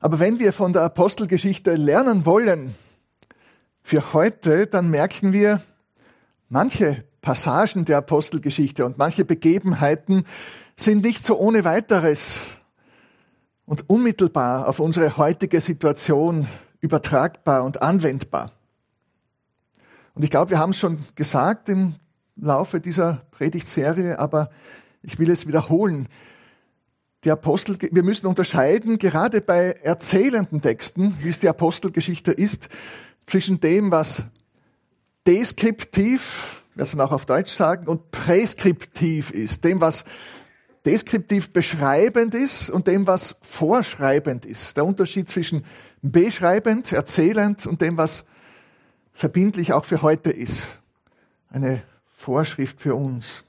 Aber 0.00 0.18
wenn 0.18 0.38
wir 0.38 0.54
von 0.54 0.72
der 0.72 0.82
Apostelgeschichte 0.82 1.74
lernen 1.74 2.24
wollen 2.24 2.74
für 3.82 4.14
heute, 4.14 4.66
dann 4.66 4.88
merken 4.88 5.34
wir, 5.34 5.60
manche 6.48 7.04
Passagen 7.20 7.84
der 7.84 7.98
Apostelgeschichte 7.98 8.86
und 8.86 8.96
manche 8.96 9.26
Begebenheiten 9.26 10.24
sind 10.74 11.04
nicht 11.04 11.22
so 11.22 11.38
ohne 11.38 11.64
weiteres 11.64 12.40
und 13.66 13.90
unmittelbar 13.90 14.66
auf 14.66 14.80
unsere 14.80 15.18
heutige 15.18 15.60
Situation 15.60 16.48
übertragbar 16.80 17.62
und 17.62 17.82
anwendbar. 17.82 18.52
Und 20.14 20.22
ich 20.22 20.30
glaube, 20.30 20.52
wir 20.52 20.58
haben 20.58 20.70
es 20.70 20.78
schon 20.78 21.04
gesagt 21.14 21.68
im 21.68 21.96
Laufe 22.36 22.80
dieser 22.80 23.26
Predigtserie, 23.32 24.18
aber 24.18 24.48
ich 25.02 25.18
will 25.18 25.30
es 25.30 25.46
wiederholen. 25.46 26.08
Die 27.24 27.30
Apostel, 27.30 27.76
wir 27.90 28.02
müssen 28.02 28.26
unterscheiden, 28.26 28.98
gerade 28.98 29.42
bei 29.42 29.72
erzählenden 29.82 30.62
Texten, 30.62 31.16
wie 31.20 31.28
es 31.28 31.38
die 31.38 31.48
Apostelgeschichte 31.48 32.32
ist, 32.32 32.70
zwischen 33.26 33.60
dem, 33.60 33.90
was 33.90 34.24
deskriptiv, 35.26 36.62
wir 36.74 36.84
es 36.84 36.98
auch 36.98 37.12
auf 37.12 37.26
Deutsch 37.26 37.52
sagen, 37.52 37.88
und 37.88 38.10
präskriptiv 38.10 39.32
ist, 39.32 39.64
dem, 39.64 39.82
was 39.82 40.06
deskriptiv 40.86 41.52
beschreibend 41.52 42.34
ist 42.34 42.70
und 42.70 42.86
dem, 42.86 43.06
was 43.06 43.36
vorschreibend 43.42 44.46
ist. 44.46 44.78
Der 44.78 44.86
Unterschied 44.86 45.28
zwischen 45.28 45.66
beschreibend, 46.00 46.90
erzählend 46.90 47.66
und 47.66 47.82
dem, 47.82 47.98
was 47.98 48.24
verbindlich 49.12 49.74
auch 49.74 49.84
für 49.84 50.00
heute 50.00 50.30
ist. 50.30 50.66
Eine 51.50 51.82
Vorschrift 52.16 52.80
für 52.80 52.94
uns. 52.94 53.44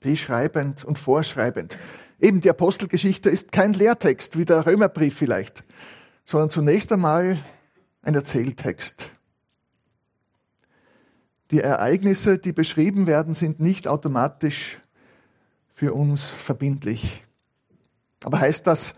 Beschreibend 0.00 0.82
und 0.84 0.98
vorschreibend. 0.98 1.78
Eben 2.20 2.40
die 2.40 2.50
Apostelgeschichte 2.50 3.30
ist 3.30 3.52
kein 3.52 3.72
Lehrtext 3.72 4.38
wie 4.38 4.44
der 4.44 4.66
Römerbrief 4.66 5.16
vielleicht, 5.16 5.64
sondern 6.24 6.50
zunächst 6.50 6.92
einmal 6.92 7.38
ein 8.02 8.14
Erzähltext. 8.14 9.10
Die 11.50 11.60
Ereignisse, 11.60 12.38
die 12.38 12.52
beschrieben 12.52 13.06
werden, 13.06 13.34
sind 13.34 13.60
nicht 13.60 13.86
automatisch 13.86 14.80
für 15.74 15.92
uns 15.92 16.22
verbindlich. 16.22 17.22
Aber 18.22 18.40
heißt 18.40 18.66
das, 18.66 18.94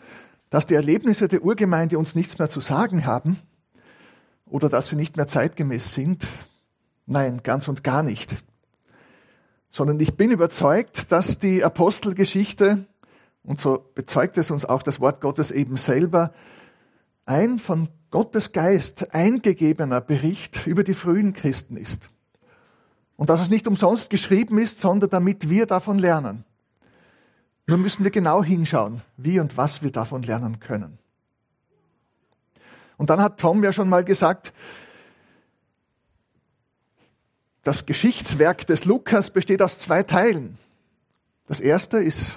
dass 0.50 0.66
die 0.66 0.74
Erlebnisse 0.74 1.28
der 1.28 1.42
Urgemeinde 1.42 1.98
uns 1.98 2.14
nichts 2.14 2.38
mehr 2.38 2.48
zu 2.48 2.60
sagen 2.60 3.04
haben 3.04 3.38
oder 4.46 4.68
dass 4.68 4.88
sie 4.88 4.96
nicht 4.96 5.16
mehr 5.16 5.26
zeitgemäß 5.26 5.92
sind? 5.92 6.26
Nein, 7.06 7.40
ganz 7.42 7.68
und 7.68 7.82
gar 7.82 8.02
nicht. 8.02 8.36
Sondern 9.68 9.98
ich 9.98 10.14
bin 10.14 10.30
überzeugt, 10.30 11.10
dass 11.10 11.38
die 11.38 11.64
Apostelgeschichte, 11.64 12.86
und 13.46 13.60
so 13.60 13.90
bezeugt 13.94 14.36
es 14.38 14.50
uns 14.50 14.64
auch 14.64 14.82
das 14.82 15.00
Wort 15.00 15.20
Gottes 15.20 15.50
eben 15.50 15.76
selber, 15.76 16.34
ein 17.26 17.58
von 17.58 17.88
Gottes 18.10 18.52
Geist 18.52 19.14
eingegebener 19.14 20.00
Bericht 20.00 20.66
über 20.66 20.84
die 20.84 20.94
frühen 20.94 21.32
Christen 21.32 21.76
ist. 21.76 22.08
Und 23.16 23.30
dass 23.30 23.40
es 23.40 23.48
nicht 23.48 23.66
umsonst 23.66 24.10
geschrieben 24.10 24.58
ist, 24.58 24.80
sondern 24.80 25.10
damit 25.10 25.48
wir 25.48 25.66
davon 25.66 25.98
lernen. 25.98 26.44
Nur 27.66 27.78
müssen 27.78 28.04
wir 28.04 28.10
genau 28.10 28.42
hinschauen, 28.42 29.02
wie 29.16 29.40
und 29.40 29.56
was 29.56 29.82
wir 29.82 29.90
davon 29.90 30.22
lernen 30.22 30.60
können. 30.60 30.98
Und 32.96 33.10
dann 33.10 33.20
hat 33.20 33.38
Tom 33.38 33.62
ja 33.62 33.72
schon 33.72 33.88
mal 33.88 34.04
gesagt, 34.04 34.52
das 37.62 37.86
Geschichtswerk 37.86 38.66
des 38.66 38.84
Lukas 38.84 39.30
besteht 39.30 39.62
aus 39.62 39.78
zwei 39.78 40.02
Teilen. 40.02 40.58
Das 41.46 41.60
erste 41.60 41.98
ist 41.98 42.36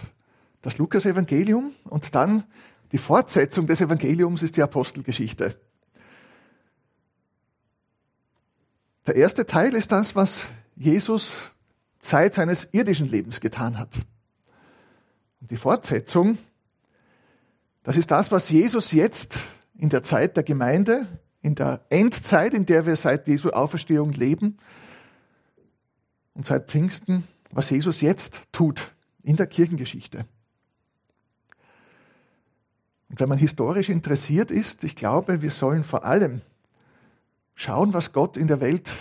das 0.61 0.77
Lukas-Evangelium 0.77 1.73
und 1.85 2.15
dann 2.15 2.43
die 2.91 2.97
Fortsetzung 2.97 3.67
des 3.67 3.81
Evangeliums 3.81 4.43
ist 4.43 4.57
die 4.57 4.63
Apostelgeschichte. 4.63 5.55
Der 9.05 9.15
erste 9.15 9.45
Teil 9.45 9.73
ist 9.75 9.91
das, 9.91 10.15
was 10.15 10.45
Jesus 10.75 11.35
Zeit 11.99 12.33
seines 12.33 12.69
irdischen 12.71 13.07
Lebens 13.07 13.41
getan 13.41 13.77
hat. 13.77 13.99
Und 15.41 15.51
die 15.51 15.57
Fortsetzung, 15.57 16.37
das 17.83 17.97
ist 17.97 18.11
das, 18.11 18.31
was 18.31 18.49
Jesus 18.49 18.91
jetzt 18.91 19.39
in 19.77 19.89
der 19.89 20.03
Zeit 20.03 20.35
der 20.35 20.43
Gemeinde, 20.43 21.07
in 21.41 21.55
der 21.55 21.85
Endzeit, 21.89 22.53
in 22.53 22.65
der 22.65 22.85
wir 22.85 22.95
seit 22.95 23.27
Jesu 23.27 23.49
Auferstehung 23.51 24.11
leben 24.11 24.57
und 26.33 26.45
seit 26.45 26.69
Pfingsten, 26.69 27.27
was 27.51 27.69
Jesus 27.69 28.01
jetzt 28.01 28.41
tut 28.51 28.91
in 29.23 29.37
der 29.37 29.47
Kirchengeschichte. 29.47 30.25
Wenn 33.19 33.27
man 33.27 33.37
historisch 33.37 33.89
interessiert 33.89 34.49
ist, 34.49 34.85
ich 34.85 34.95
glaube, 34.95 35.41
wir 35.41 35.51
sollen 35.51 35.83
vor 35.83 36.05
allem 36.05 36.39
schauen, 37.53 37.93
was 37.93 38.13
Gott 38.13 38.37
in 38.37 38.47
der 38.47 38.61
Welt 38.61 38.93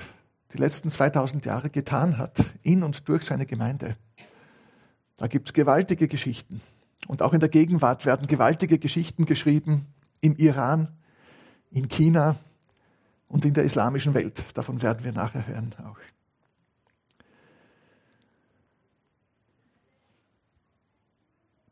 die 0.52 0.58
letzten 0.58 0.90
2000 0.90 1.44
Jahre 1.44 1.70
getan 1.70 2.18
hat, 2.18 2.44
in 2.64 2.82
und 2.82 3.08
durch 3.08 3.22
seine 3.22 3.46
Gemeinde. 3.46 3.96
Da 5.18 5.28
gibt 5.28 5.48
es 5.48 5.52
gewaltige 5.52 6.08
Geschichten. 6.08 6.60
Und 7.06 7.22
auch 7.22 7.32
in 7.32 7.38
der 7.38 7.48
Gegenwart 7.48 8.06
werden 8.06 8.26
gewaltige 8.26 8.80
Geschichten 8.80 9.24
geschrieben 9.24 9.86
im 10.20 10.34
Iran, 10.34 10.88
in 11.70 11.88
China 11.88 12.34
und 13.28 13.44
in 13.44 13.54
der 13.54 13.62
islamischen 13.62 14.14
Welt. 14.14 14.42
Davon 14.54 14.82
werden 14.82 15.04
wir 15.04 15.12
nachher 15.12 15.46
hören 15.46 15.76
auch. 15.84 15.98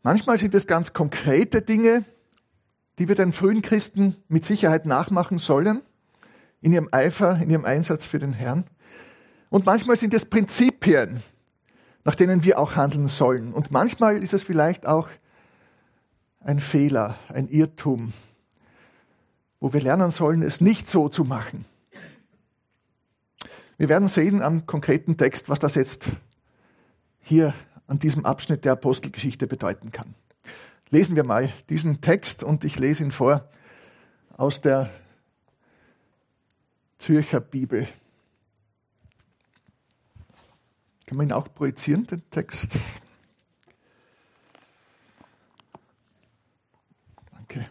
Manchmal 0.04 0.38
sind 0.38 0.54
es 0.54 0.68
ganz 0.68 0.92
konkrete 0.92 1.60
Dinge, 1.60 2.04
die 2.98 3.08
wir 3.08 3.14
den 3.14 3.32
frühen 3.32 3.62
Christen 3.62 4.16
mit 4.28 4.44
Sicherheit 4.44 4.86
nachmachen 4.86 5.38
sollen, 5.38 5.82
in 6.60 6.72
ihrem 6.72 6.88
Eifer, 6.92 7.38
in 7.40 7.50
ihrem 7.50 7.64
Einsatz 7.64 8.06
für 8.06 8.18
den 8.18 8.32
Herrn. 8.32 8.64
Und 9.50 9.66
manchmal 9.66 9.96
sind 9.96 10.14
es 10.14 10.24
Prinzipien, 10.24 11.22
nach 12.04 12.14
denen 12.14 12.44
wir 12.44 12.58
auch 12.58 12.76
handeln 12.76 13.08
sollen. 13.08 13.52
Und 13.52 13.70
manchmal 13.70 14.22
ist 14.22 14.32
es 14.32 14.42
vielleicht 14.42 14.86
auch 14.86 15.08
ein 16.40 16.60
Fehler, 16.60 17.18
ein 17.28 17.48
Irrtum, 17.48 18.12
wo 19.60 19.72
wir 19.72 19.80
lernen 19.80 20.10
sollen, 20.10 20.42
es 20.42 20.60
nicht 20.60 20.88
so 20.88 21.08
zu 21.08 21.24
machen. 21.24 21.64
Wir 23.78 23.88
werden 23.88 24.08
sehen 24.08 24.40
am 24.42 24.66
konkreten 24.66 25.16
Text, 25.16 25.48
was 25.48 25.58
das 25.58 25.74
jetzt 25.74 26.08
hier 27.20 27.52
an 27.86 27.98
diesem 27.98 28.24
Abschnitt 28.24 28.64
der 28.64 28.72
Apostelgeschichte 28.72 29.46
bedeuten 29.46 29.92
kann. 29.92 30.14
Lesen 30.90 31.16
wir 31.16 31.24
mal 31.24 31.52
diesen 31.68 32.00
Text 32.00 32.44
und 32.44 32.64
ich 32.64 32.78
lese 32.78 33.02
ihn 33.02 33.10
vor 33.10 33.48
aus 34.36 34.60
der 34.60 34.90
Zürcher 36.98 37.40
Bibel. 37.40 37.88
Kann 41.06 41.18
man 41.18 41.28
ihn 41.28 41.32
auch 41.32 41.52
projizieren, 41.52 42.06
den 42.06 42.28
Text? 42.30 42.78
Danke. 47.32 47.68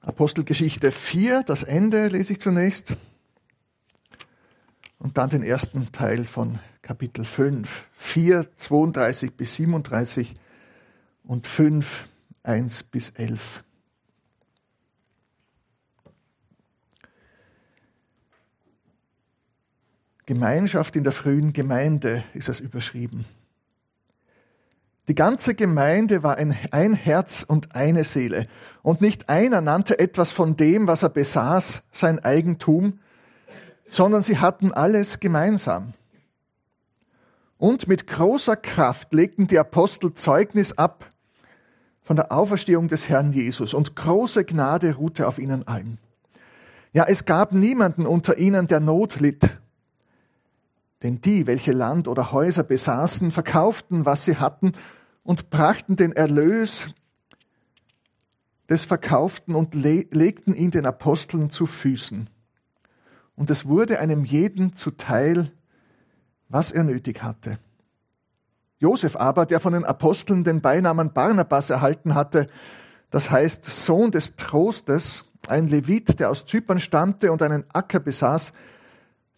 Apostelgeschichte 0.00 0.92
4, 0.92 1.42
das 1.42 1.62
Ende 1.62 2.08
lese 2.08 2.32
ich 2.32 2.40
zunächst. 2.40 2.96
Und 4.98 5.18
dann 5.18 5.28
den 5.30 5.42
ersten 5.42 5.92
Teil 5.92 6.24
von 6.24 6.58
Kapitel 6.88 7.26
5. 7.26 7.86
4, 7.98 8.46
32 8.56 9.34
bis 9.34 9.56
37 9.56 10.34
und 11.24 11.46
5, 11.46 12.08
1 12.44 12.82
bis 12.84 13.10
11. 13.10 13.62
Gemeinschaft 20.24 20.96
in 20.96 21.04
der 21.04 21.12
frühen 21.12 21.52
Gemeinde 21.52 22.24
ist 22.32 22.48
es 22.48 22.58
überschrieben. 22.58 23.26
Die 25.08 25.14
ganze 25.14 25.54
Gemeinde 25.54 26.22
war 26.22 26.36
ein, 26.36 26.56
ein 26.70 26.94
Herz 26.94 27.44
und 27.46 27.74
eine 27.74 28.04
Seele. 28.04 28.48
Und 28.80 29.02
nicht 29.02 29.28
einer 29.28 29.60
nannte 29.60 29.98
etwas 29.98 30.32
von 30.32 30.56
dem, 30.56 30.86
was 30.86 31.02
er 31.02 31.10
besaß, 31.10 31.82
sein 31.92 32.18
Eigentum, 32.20 32.98
sondern 33.90 34.22
sie 34.22 34.38
hatten 34.38 34.72
alles 34.72 35.20
gemeinsam. 35.20 35.92
Und 37.58 37.88
mit 37.88 38.06
großer 38.06 38.56
Kraft 38.56 39.12
legten 39.12 39.46
die 39.46 39.58
Apostel 39.58 40.14
Zeugnis 40.14 40.72
ab 40.78 41.12
von 42.02 42.16
der 42.16 42.32
Auferstehung 42.32 42.88
des 42.88 43.08
Herrn 43.08 43.32
Jesus 43.32 43.74
und 43.74 43.94
große 43.94 44.44
Gnade 44.44 44.94
ruhte 44.94 45.26
auf 45.26 45.38
ihnen 45.38 45.68
allen. 45.68 45.98
Ja, 46.92 47.04
es 47.06 47.26
gab 47.26 47.52
niemanden 47.52 48.06
unter 48.06 48.38
ihnen, 48.38 48.66
der 48.66 48.80
Not 48.80 49.20
litt 49.20 49.50
denn 51.02 51.20
die, 51.20 51.46
welche 51.46 51.72
Land 51.72 52.08
oder 52.08 52.32
Häuser 52.32 52.64
besaßen, 52.64 53.30
verkauften, 53.30 54.04
was 54.04 54.24
sie 54.24 54.36
hatten, 54.36 54.72
und 55.22 55.50
brachten 55.50 55.96
den 55.96 56.12
Erlös 56.12 56.88
des 58.68 58.84
Verkauften 58.84 59.54
und 59.54 59.74
le 59.74 60.06
legten 60.10 60.54
ihn 60.54 60.70
den 60.70 60.86
Aposteln 60.86 61.50
zu 61.50 61.66
Füßen. 61.66 62.28
Und 63.36 63.50
es 63.50 63.66
wurde 63.66 64.00
einem 64.00 64.24
jeden 64.24 64.72
zuteil, 64.72 65.52
was 66.48 66.72
er 66.72 66.84
nötig 66.84 67.22
hatte. 67.22 67.58
Josef 68.78 69.16
aber, 69.16 69.44
der 69.46 69.60
von 69.60 69.72
den 69.72 69.84
Aposteln 69.84 70.44
den 70.44 70.60
Beinamen 70.60 71.12
Barnabas 71.12 71.70
erhalten 71.70 72.14
hatte, 72.14 72.46
das 73.10 73.30
heißt 73.30 73.64
Sohn 73.64 74.10
des 74.10 74.36
Trostes, 74.36 75.24
ein 75.48 75.66
Levit, 75.66 76.20
der 76.20 76.30
aus 76.30 76.46
Zypern 76.46 76.80
stammte 76.80 77.32
und 77.32 77.42
einen 77.42 77.64
Acker 77.72 78.00
besaß, 78.00 78.52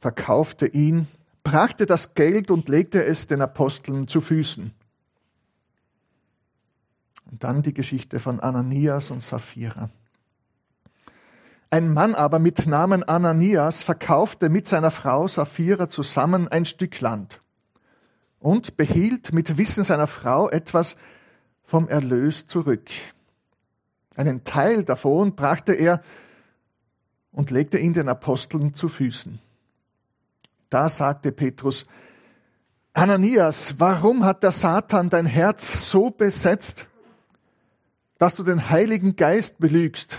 verkaufte 0.00 0.66
ihn, 0.66 1.06
brachte 1.42 1.86
das 1.86 2.14
Geld 2.14 2.50
und 2.50 2.68
legte 2.68 3.04
es 3.04 3.26
den 3.26 3.40
Aposteln 3.40 4.08
zu 4.08 4.20
Füßen. 4.20 4.72
Und 7.30 7.44
dann 7.44 7.62
die 7.62 7.74
Geschichte 7.74 8.18
von 8.18 8.40
Ananias 8.40 9.10
und 9.10 9.22
Sapphira. 9.22 9.90
Ein 11.72 11.94
Mann 11.94 12.16
aber 12.16 12.40
mit 12.40 12.66
Namen 12.66 13.04
Ananias 13.04 13.84
verkaufte 13.84 14.48
mit 14.48 14.66
seiner 14.66 14.90
Frau 14.90 15.28
Sapphira 15.28 15.88
zusammen 15.88 16.48
ein 16.48 16.64
Stück 16.64 17.00
Land 17.00 17.40
und 18.40 18.76
behielt 18.76 19.32
mit 19.32 19.56
Wissen 19.56 19.84
seiner 19.84 20.08
Frau 20.08 20.50
etwas 20.50 20.96
vom 21.62 21.88
Erlös 21.88 22.48
zurück. 22.48 22.90
Einen 24.16 24.42
Teil 24.42 24.82
davon 24.82 25.36
brachte 25.36 25.72
er 25.72 26.02
und 27.30 27.52
legte 27.52 27.78
ihn 27.78 27.92
den 27.92 28.08
Aposteln 28.08 28.74
zu 28.74 28.88
Füßen. 28.88 29.38
Da 30.70 30.88
sagte 30.88 31.30
Petrus, 31.30 31.86
Ananias, 32.94 33.76
warum 33.78 34.24
hat 34.24 34.42
der 34.42 34.50
Satan 34.50 35.08
dein 35.08 35.26
Herz 35.26 35.88
so 35.88 36.10
besetzt, 36.10 36.86
dass 38.18 38.34
du 38.34 38.42
den 38.42 38.70
Heiligen 38.70 39.14
Geist 39.14 39.60
belügst 39.60 40.18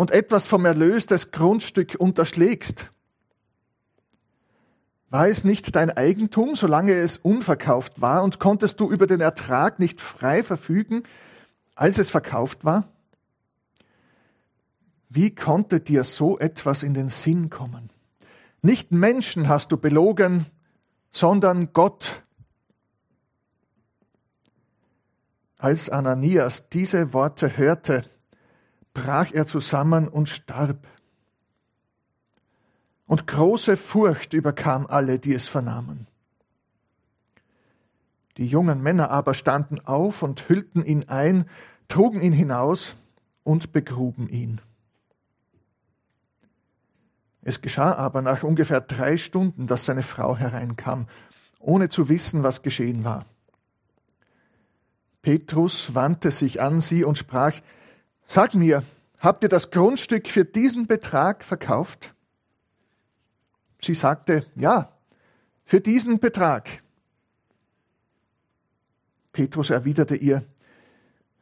und 0.00 0.12
etwas 0.12 0.46
vom 0.46 0.64
Erlös 0.64 1.04
des 1.04 1.30
Grundstück 1.30 1.94
unterschlägst? 1.98 2.90
War 5.10 5.28
es 5.28 5.44
nicht 5.44 5.76
dein 5.76 5.90
Eigentum, 5.90 6.56
solange 6.56 6.94
es 6.94 7.18
unverkauft 7.18 8.00
war, 8.00 8.22
und 8.22 8.40
konntest 8.40 8.80
du 8.80 8.90
über 8.90 9.06
den 9.06 9.20
Ertrag 9.20 9.78
nicht 9.78 10.00
frei 10.00 10.42
verfügen, 10.42 11.02
als 11.74 11.98
es 11.98 12.08
verkauft 12.08 12.64
war? 12.64 12.88
Wie 15.10 15.34
konnte 15.34 15.80
dir 15.80 16.04
so 16.04 16.38
etwas 16.38 16.82
in 16.82 16.94
den 16.94 17.10
Sinn 17.10 17.50
kommen? 17.50 17.90
Nicht 18.62 18.92
Menschen 18.92 19.50
hast 19.50 19.70
du 19.70 19.76
belogen, 19.76 20.46
sondern 21.10 21.74
Gott. 21.74 22.22
Als 25.58 25.90
Ananias 25.90 26.70
diese 26.70 27.12
Worte 27.12 27.58
hörte, 27.58 28.06
brach 28.94 29.32
er 29.32 29.46
zusammen 29.46 30.08
und 30.08 30.28
starb. 30.28 30.86
Und 33.06 33.26
große 33.26 33.76
Furcht 33.76 34.32
überkam 34.32 34.86
alle, 34.86 35.18
die 35.18 35.34
es 35.34 35.48
vernahmen. 35.48 36.06
Die 38.36 38.46
jungen 38.46 38.82
Männer 38.82 39.10
aber 39.10 39.34
standen 39.34 39.80
auf 39.80 40.22
und 40.22 40.48
hüllten 40.48 40.84
ihn 40.84 41.08
ein, 41.08 41.46
trugen 41.88 42.22
ihn 42.22 42.32
hinaus 42.32 42.94
und 43.42 43.72
begruben 43.72 44.28
ihn. 44.28 44.60
Es 47.42 47.60
geschah 47.60 47.94
aber 47.94 48.22
nach 48.22 48.42
ungefähr 48.42 48.80
drei 48.80 49.16
Stunden, 49.16 49.66
dass 49.66 49.86
seine 49.86 50.02
Frau 50.02 50.36
hereinkam, 50.36 51.06
ohne 51.58 51.88
zu 51.88 52.08
wissen, 52.08 52.42
was 52.42 52.62
geschehen 52.62 53.04
war. 53.04 53.26
Petrus 55.22 55.94
wandte 55.94 56.30
sich 56.30 56.60
an 56.60 56.80
sie 56.80 57.04
und 57.04 57.18
sprach, 57.18 57.52
Sag 58.32 58.54
mir, 58.54 58.84
habt 59.18 59.42
ihr 59.42 59.48
das 59.48 59.72
Grundstück 59.72 60.28
für 60.28 60.44
diesen 60.44 60.86
Betrag 60.86 61.42
verkauft? 61.42 62.14
Sie 63.80 63.94
sagte, 63.94 64.46
ja, 64.54 64.92
für 65.64 65.80
diesen 65.80 66.20
Betrag. 66.20 66.68
Petrus 69.32 69.70
erwiderte 69.70 70.14
ihr, 70.14 70.44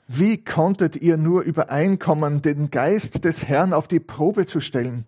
wie 0.06 0.42
konntet 0.42 0.96
ihr 0.96 1.18
nur 1.18 1.42
übereinkommen, 1.42 2.40
den 2.40 2.70
Geist 2.70 3.22
des 3.26 3.44
Herrn 3.44 3.74
auf 3.74 3.86
die 3.86 4.00
Probe 4.00 4.46
zu 4.46 4.62
stellen? 4.62 5.04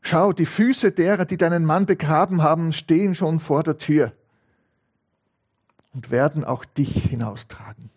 Schau, 0.00 0.32
die 0.32 0.46
Füße 0.46 0.90
derer, 0.90 1.26
die 1.26 1.36
deinen 1.36 1.66
Mann 1.66 1.84
begraben 1.84 2.42
haben, 2.42 2.72
stehen 2.72 3.14
schon 3.14 3.40
vor 3.40 3.62
der 3.62 3.76
Tür 3.76 4.12
und 5.92 6.10
werden 6.10 6.46
auch 6.46 6.64
dich 6.64 6.94
hinaustragen. 6.94 7.90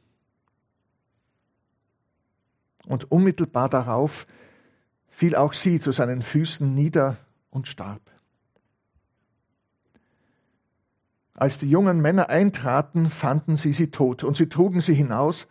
Und 2.90 3.10
unmittelbar 3.10 3.70
darauf 3.70 4.28
fiel 5.08 5.38
auch 5.38 5.54
sie 5.54 5.80
zu 5.80 5.94
seinen 5.94 6.22
Füßen 6.22 6.76
nieder 6.76 7.16
und 7.50 7.70
starb. 7.70 8.02
Als 11.36 11.58
die 11.58 11.70
jungen 11.70 12.02
Männer 12.02 12.28
eintraten, 12.28 13.10
fanden 13.10 13.56
sie 13.56 13.72
sie 13.72 13.92
tot, 13.92 14.26
und 14.26 14.36
sie 14.36 14.50
trugen 14.50 14.82
sie 14.82 14.94
hinaus 14.94 15.48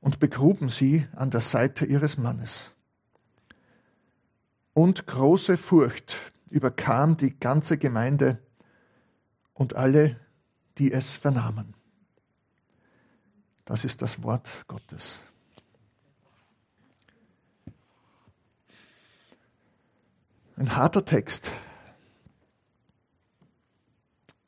und 0.00 0.20
begruben 0.20 0.70
sie 0.70 1.06
an 1.14 1.30
der 1.30 1.42
Seite 1.42 1.84
ihres 1.84 2.16
Mannes 2.16 2.72
und 4.74 5.06
große 5.06 5.56
Furcht 5.56 6.16
überkam 6.50 7.16
die 7.16 7.38
ganze 7.38 7.78
Gemeinde 7.78 8.38
und 9.54 9.76
alle, 9.76 10.18
die 10.78 10.92
es 10.92 11.16
vernahmen. 11.16 11.74
Das 13.64 13.84
ist 13.84 14.02
das 14.02 14.22
Wort 14.22 14.64
Gottes. 14.66 15.20
Ein 20.56 20.76
harter 20.76 21.04
Text. 21.04 21.50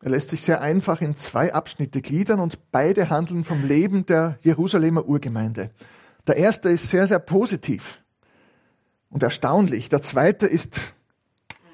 Er 0.01 0.11
lässt 0.11 0.29
sich 0.29 0.43
sehr 0.43 0.61
einfach 0.61 1.01
in 1.01 1.17
zwei 1.17 1.55
Abschnitte 1.55 2.03
gliedern 2.03 2.39
und 2.39 2.71
beide 2.71 3.09
handeln 3.09 3.43
vom 3.43 3.65
Leben 3.65 4.05
der 4.05 4.39
Jerusalemer 4.43 5.06
Urgemeinde. 5.06 5.71
Der 6.27 6.37
erste 6.37 6.69
ist 6.69 6.91
sehr, 6.91 7.09
sehr 7.09 7.19
positiv 7.19 8.03
und 9.09 9.23
erstaunlich. 9.23 9.89
Der 9.89 10.03
zweite 10.03 10.47
ist 10.47 10.81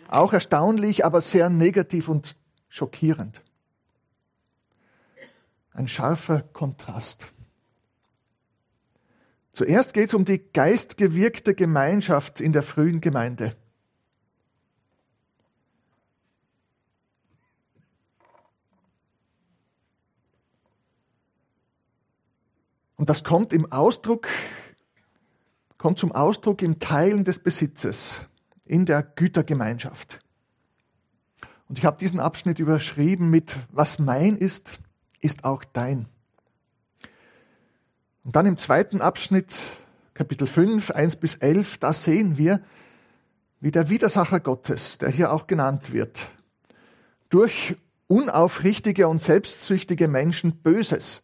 auch 0.06 0.32
erstaunlich, 0.32 1.04
aber 1.04 1.20
sehr 1.20 1.50
negativ 1.50 2.08
und 2.08 2.36
schockierend. 2.68 3.42
Ein 5.72 5.88
scharfer 5.88 6.42
Kontrast. 6.52 7.26
Zuerst 9.52 9.92
geht 9.92 10.08
es 10.08 10.14
um 10.14 10.24
die 10.24 10.38
geistgewirkte 10.38 11.54
Gemeinschaft 11.54 12.40
in 12.40 12.52
der 12.52 12.62
frühen 12.62 13.00
Gemeinde. 13.00 13.56
Und 23.00 23.08
das 23.08 23.24
kommt 23.24 23.54
im 23.54 23.72
Ausdruck 23.72 24.28
kommt 25.78 25.98
zum 25.98 26.12
Ausdruck 26.12 26.60
im 26.60 26.80
Teilen 26.80 27.24
des 27.24 27.38
Besitzes, 27.38 28.20
in 28.66 28.84
der 28.84 29.02
Gütergemeinschaft. 29.02 30.18
Und 31.70 31.78
ich 31.78 31.86
habe 31.86 31.96
diesen 31.96 32.20
Abschnitt 32.20 32.58
überschrieben 32.58 33.30
mit, 33.30 33.56
was 33.70 33.98
mein 33.98 34.36
ist, 34.36 34.72
ist 35.18 35.44
auch 35.44 35.64
dein. 35.64 36.08
Und 38.22 38.36
dann 38.36 38.44
im 38.44 38.58
zweiten 38.58 39.00
Abschnitt, 39.00 39.56
Kapitel 40.12 40.46
5, 40.46 40.90
1 40.90 41.16
bis 41.16 41.36
11, 41.36 41.78
da 41.78 41.94
sehen 41.94 42.36
wir, 42.36 42.60
wie 43.60 43.70
der 43.70 43.88
Widersacher 43.88 44.40
Gottes, 44.40 44.98
der 44.98 45.08
hier 45.08 45.32
auch 45.32 45.46
genannt 45.46 45.94
wird, 45.94 46.28
durch 47.30 47.76
unaufrichtige 48.08 49.08
und 49.08 49.22
selbstsüchtige 49.22 50.06
Menschen 50.06 50.56
Böses 50.56 51.22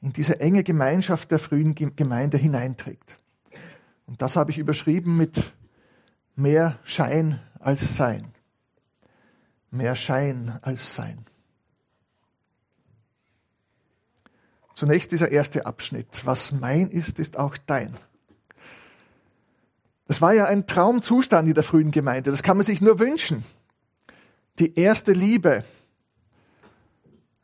in 0.00 0.12
diese 0.12 0.40
enge 0.40 0.62
Gemeinschaft 0.62 1.30
der 1.30 1.38
frühen 1.38 1.74
Gemeinde 1.74 2.36
hineinträgt. 2.36 3.16
Und 4.06 4.22
das 4.22 4.36
habe 4.36 4.50
ich 4.50 4.58
überschrieben 4.58 5.16
mit 5.16 5.52
mehr 6.36 6.78
Schein 6.84 7.40
als 7.58 7.96
Sein. 7.96 8.32
Mehr 9.70 9.96
Schein 9.96 10.58
als 10.62 10.94
Sein. 10.94 11.26
Zunächst 14.74 15.10
dieser 15.10 15.32
erste 15.32 15.66
Abschnitt. 15.66 16.22
Was 16.24 16.52
mein 16.52 16.88
ist, 16.88 17.18
ist 17.18 17.36
auch 17.36 17.56
dein. 17.56 17.96
Das 20.06 20.22
war 20.22 20.32
ja 20.32 20.46
ein 20.46 20.66
Traumzustand 20.66 21.48
in 21.48 21.54
der 21.54 21.64
frühen 21.64 21.90
Gemeinde. 21.90 22.30
Das 22.30 22.42
kann 22.42 22.56
man 22.56 22.64
sich 22.64 22.80
nur 22.80 22.98
wünschen. 22.98 23.44
Die 24.58 24.78
erste 24.78 25.12
Liebe. 25.12 25.64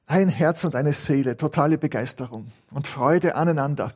Ein 0.07 0.29
Herz 0.29 0.65
und 0.65 0.75
eine 0.75 0.93
Seele, 0.93 1.37
totale 1.37 1.79
Begeisterung 1.79 2.53
und 2.71 2.87
Freude 2.87 3.37
aneinander. 3.37 3.93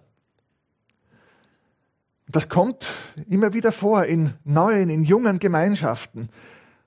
Das 2.29 2.49
kommt 2.49 2.87
immer 3.29 3.53
wieder 3.53 3.73
vor 3.73 4.05
in 4.05 4.35
neuen, 4.45 4.91
in 4.91 5.03
jungen 5.03 5.39
Gemeinschaften. 5.39 6.29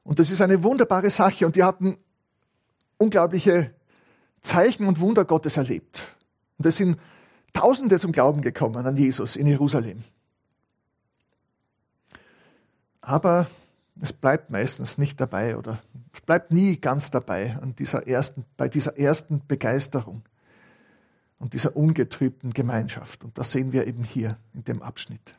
Und 0.03 0.19
das 0.19 0.31
ist 0.31 0.41
eine 0.41 0.63
wunderbare 0.63 1.09
Sache. 1.09 1.45
Und 1.45 1.55
die 1.55 1.63
hatten 1.63 1.97
unglaubliche 2.97 3.73
Zeichen 4.41 4.87
und 4.87 4.99
Wunder 4.99 5.25
Gottes 5.25 5.57
erlebt. 5.57 6.07
Und 6.57 6.65
es 6.65 6.77
sind 6.77 6.97
Tausende 7.53 7.99
zum 7.99 8.11
Glauben 8.11 8.41
gekommen 8.41 8.85
an 8.85 8.95
Jesus 8.95 9.35
in 9.35 9.45
Jerusalem. 9.45 10.03
Aber 13.01 13.47
es 13.99 14.13
bleibt 14.13 14.49
meistens 14.51 14.97
nicht 14.97 15.19
dabei 15.19 15.57
oder 15.57 15.81
es 16.13 16.21
bleibt 16.21 16.51
nie 16.51 16.77
ganz 16.77 17.11
dabei 17.11 17.57
an 17.61 17.75
dieser 17.75 18.07
ersten, 18.07 18.45
bei 18.57 18.67
dieser 18.69 18.97
ersten 18.97 19.41
Begeisterung. 19.47 20.23
und 21.41 21.53
dieser 21.53 21.75
ungetrübten 21.75 22.53
Gemeinschaft. 22.53 23.23
Und 23.23 23.35
das 23.35 23.49
sehen 23.49 23.71
wir 23.73 23.87
eben 23.87 24.03
hier 24.03 24.37
in 24.53 24.63
dem 24.63 24.83
Abschnitt. 24.83 25.33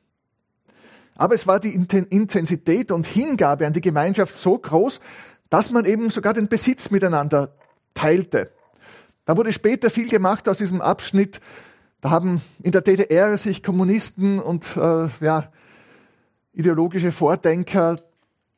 Aber 1.14 1.37
es 1.37 1.47
war 1.47 1.61
die 1.61 1.75
Intensität 1.75 2.90
und 2.90 3.06
Hingabe 3.06 3.68
an 3.68 3.73
die 3.73 3.80
Gemeinschaft 3.80 4.35
so 4.35 4.59
groß, 4.59 4.99
dass 5.49 5.71
man 5.71 5.85
eben 5.85 6.11
sogar 6.11 6.35
den 6.35 6.49
Besitz 6.49 6.90
miteinander 6.90 7.54
teilte. 7.94 8.50
Da 9.26 9.37
wurde 9.37 9.52
später 9.52 9.90
viel 9.90 10.09
gemacht 10.09 10.49
aus 10.49 10.59
diesem 10.59 10.80
Abschnitt. 10.80 11.40
Da 12.00 12.11
haben 12.11 12.42
in 12.62 12.73
der 12.73 12.80
DDR 12.80 13.38
sich 13.38 13.62
Kommunisten 13.62 14.40
und 14.40 14.76
äh, 14.76 15.09
ja, 15.21 15.52
ideologische 16.52 17.12
Vordenker 17.12 17.99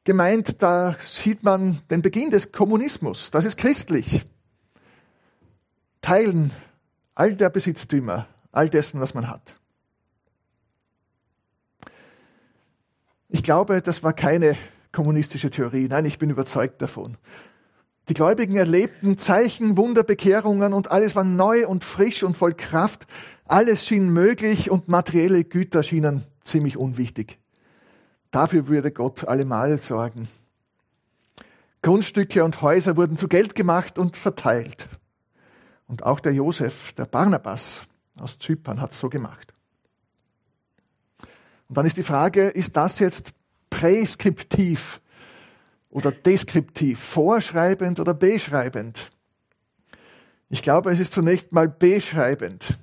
gemeint, 0.04 0.62
da 0.62 0.96
sieht 1.00 1.42
man 1.42 1.80
den 1.90 2.02
Beginn 2.02 2.30
des 2.30 2.52
Kommunismus. 2.52 3.30
Das 3.30 3.44
ist 3.44 3.56
christlich. 3.56 4.24
Teilen 6.02 6.52
all 7.14 7.34
der 7.34 7.48
Besitztümer, 7.48 8.26
all 8.52 8.68
dessen, 8.68 9.00
was 9.00 9.14
man 9.14 9.28
hat. 9.28 9.54
Ich 13.28 13.42
glaube, 13.42 13.82
das 13.82 14.02
war 14.02 14.12
keine 14.12 14.56
kommunistische 14.92 15.50
Theorie. 15.50 15.88
Nein, 15.88 16.04
ich 16.04 16.18
bin 16.18 16.30
überzeugt 16.30 16.80
davon. 16.80 17.16
Die 18.08 18.14
Gläubigen 18.14 18.56
erlebten 18.56 19.16
Zeichen, 19.16 19.78
Wunder, 19.78 20.02
Bekehrungen 20.02 20.74
und 20.74 20.90
alles 20.90 21.16
war 21.16 21.24
neu 21.24 21.66
und 21.66 21.84
frisch 21.84 22.22
und 22.22 22.36
voll 22.36 22.54
Kraft. 22.54 23.06
Alles 23.46 23.86
schien 23.86 24.10
möglich 24.10 24.70
und 24.70 24.88
materielle 24.88 25.42
Güter 25.44 25.82
schienen 25.82 26.24
ziemlich 26.44 26.76
unwichtig. 26.76 27.38
Dafür 28.34 28.66
würde 28.66 28.90
Gott 28.90 29.28
allemal 29.28 29.78
sorgen. 29.78 30.26
Grundstücke 31.82 32.42
und 32.42 32.62
Häuser 32.62 32.96
wurden 32.96 33.16
zu 33.16 33.28
Geld 33.28 33.54
gemacht 33.54 33.96
und 33.96 34.16
verteilt. 34.16 34.88
Und 35.86 36.02
auch 36.02 36.18
der 36.18 36.32
Josef, 36.32 36.92
der 36.94 37.04
Barnabas 37.04 37.82
aus 38.16 38.40
Zypern, 38.40 38.80
hat 38.80 38.90
es 38.90 38.98
so 38.98 39.08
gemacht. 39.08 39.54
Und 41.68 41.78
dann 41.78 41.86
ist 41.86 41.96
die 41.96 42.02
Frage, 42.02 42.48
ist 42.48 42.76
das 42.76 42.98
jetzt 42.98 43.34
präskriptiv 43.70 45.00
oder 45.88 46.10
deskriptiv, 46.10 46.98
vorschreibend 46.98 48.00
oder 48.00 48.14
beschreibend? 48.14 49.12
Ich 50.48 50.60
glaube, 50.60 50.90
es 50.90 50.98
ist 50.98 51.12
zunächst 51.12 51.52
mal 51.52 51.68
beschreibend. 51.68 52.80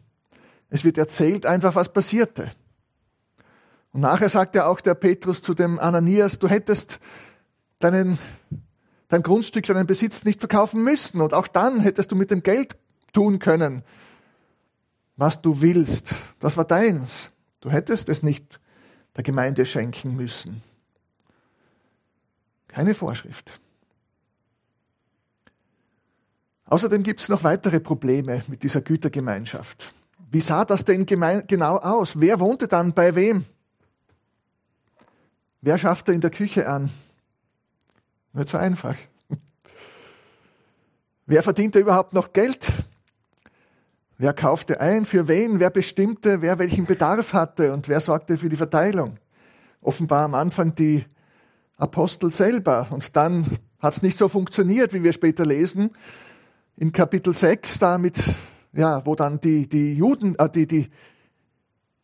Es 0.70 0.86
wird 0.86 0.98
erzählt 0.98 1.46
einfach, 1.46 1.76
was 1.76 1.92
passierte. 1.92 2.52
Und 3.94 4.02
nachher 4.02 4.30
sagt 4.30 4.56
ja 4.56 4.68
auch 4.68 4.80
der 4.82 4.94
Petrus 4.94 5.42
zu 5.42 5.54
dem 5.54 5.80
Ananias, 5.80 6.40
du 6.40 6.48
hättest 6.48 7.00
deinen, 7.80 8.18
dein 9.10 9.24
Grundstück, 9.24 9.66
deinen 9.66 9.88
Besitz 9.88 10.24
nicht 10.24 10.40
verkaufen 10.40 10.84
müssen. 10.84 11.20
Und 11.20 11.34
auch 11.34 11.48
dann 11.48 11.82
hättest 11.82 12.12
du 12.12 12.16
mit 12.16 12.32
dem 12.32 12.44
Geld 12.44 12.78
tun 13.12 13.40
können, 13.40 13.84
was 15.18 15.42
du 15.42 15.62
willst. 15.62 16.16
Das 16.40 16.56
war 16.56 16.66
deins. 16.66 17.32
Du 17.60 17.70
hättest 17.70 18.08
es 18.10 18.24
nicht 18.24 18.60
der 19.16 19.24
Gemeinde 19.24 19.66
schenken 19.66 20.16
müssen. 20.16 20.64
Keine 22.70 22.94
Vorschrift. 22.94 23.60
Außerdem 26.66 27.04
gibt 27.04 27.20
es 27.20 27.28
noch 27.28 27.44
weitere 27.44 27.82
Probleme 27.82 28.44
mit 28.48 28.64
dieser 28.64 28.80
Gütergemeinschaft. 28.80 29.94
Wie 30.32 30.40
sah 30.40 30.64
das 30.64 30.86
denn 30.86 31.06
genau 31.06 31.78
aus? 31.78 32.18
Wer 32.18 32.40
wohnte 32.40 32.70
dann 32.70 32.94
bei 32.94 33.14
wem? 33.16 33.46
Wer 35.62 35.78
schaffte 35.78 36.12
in 36.12 36.22
der 36.22 36.32
Küche 36.32 36.68
an? 36.68 36.90
Nicht 38.34 38.50
so 38.50 38.58
einfach. 38.58 38.96
Wer 41.28 41.44
verdiente 41.44 41.78
überhaupt 41.78 42.14
noch 42.14 42.34
Geld? 42.34 42.72
Wer 44.18 44.34
kaufte 44.34 44.82
ein? 44.82 45.06
Für 45.06 45.28
wen? 45.28 45.60
Wer 45.60 45.70
bestimmte, 45.70 46.42
wer 46.42 46.58
welchen 46.58 46.86
Bedarf 46.86 47.34
hatte 47.34 47.74
und 47.74 47.88
wer 47.90 48.02
sorgte 48.02 48.40
für 48.40 48.50
die 48.50 48.56
Verteilung? 48.56 49.18
Offenbar 49.82 50.26
am 50.26 50.34
Anfang 50.34 50.74
die 50.74 51.06
Apostel 51.78 52.32
selber. 52.32 52.88
Und 52.90 53.16
dann 53.16 53.46
hat 53.80 53.94
es 53.94 54.02
nicht 54.02 54.18
so 54.18 54.30
funktioniert, 54.30 54.94
wie 54.94 55.04
wir 55.04 55.14
später 55.14 55.46
lesen. 55.46 55.92
In 56.76 56.92
Kapitel 56.92 57.34
6, 57.34 57.78
damit, 57.80 58.20
ja, 58.74 59.06
wo 59.06 59.16
dann 59.16 59.40
die, 59.40 59.68
die 59.68 59.94
Juden, 59.94 60.36
äh, 60.40 60.50
die, 60.50 60.66
die 60.66 60.90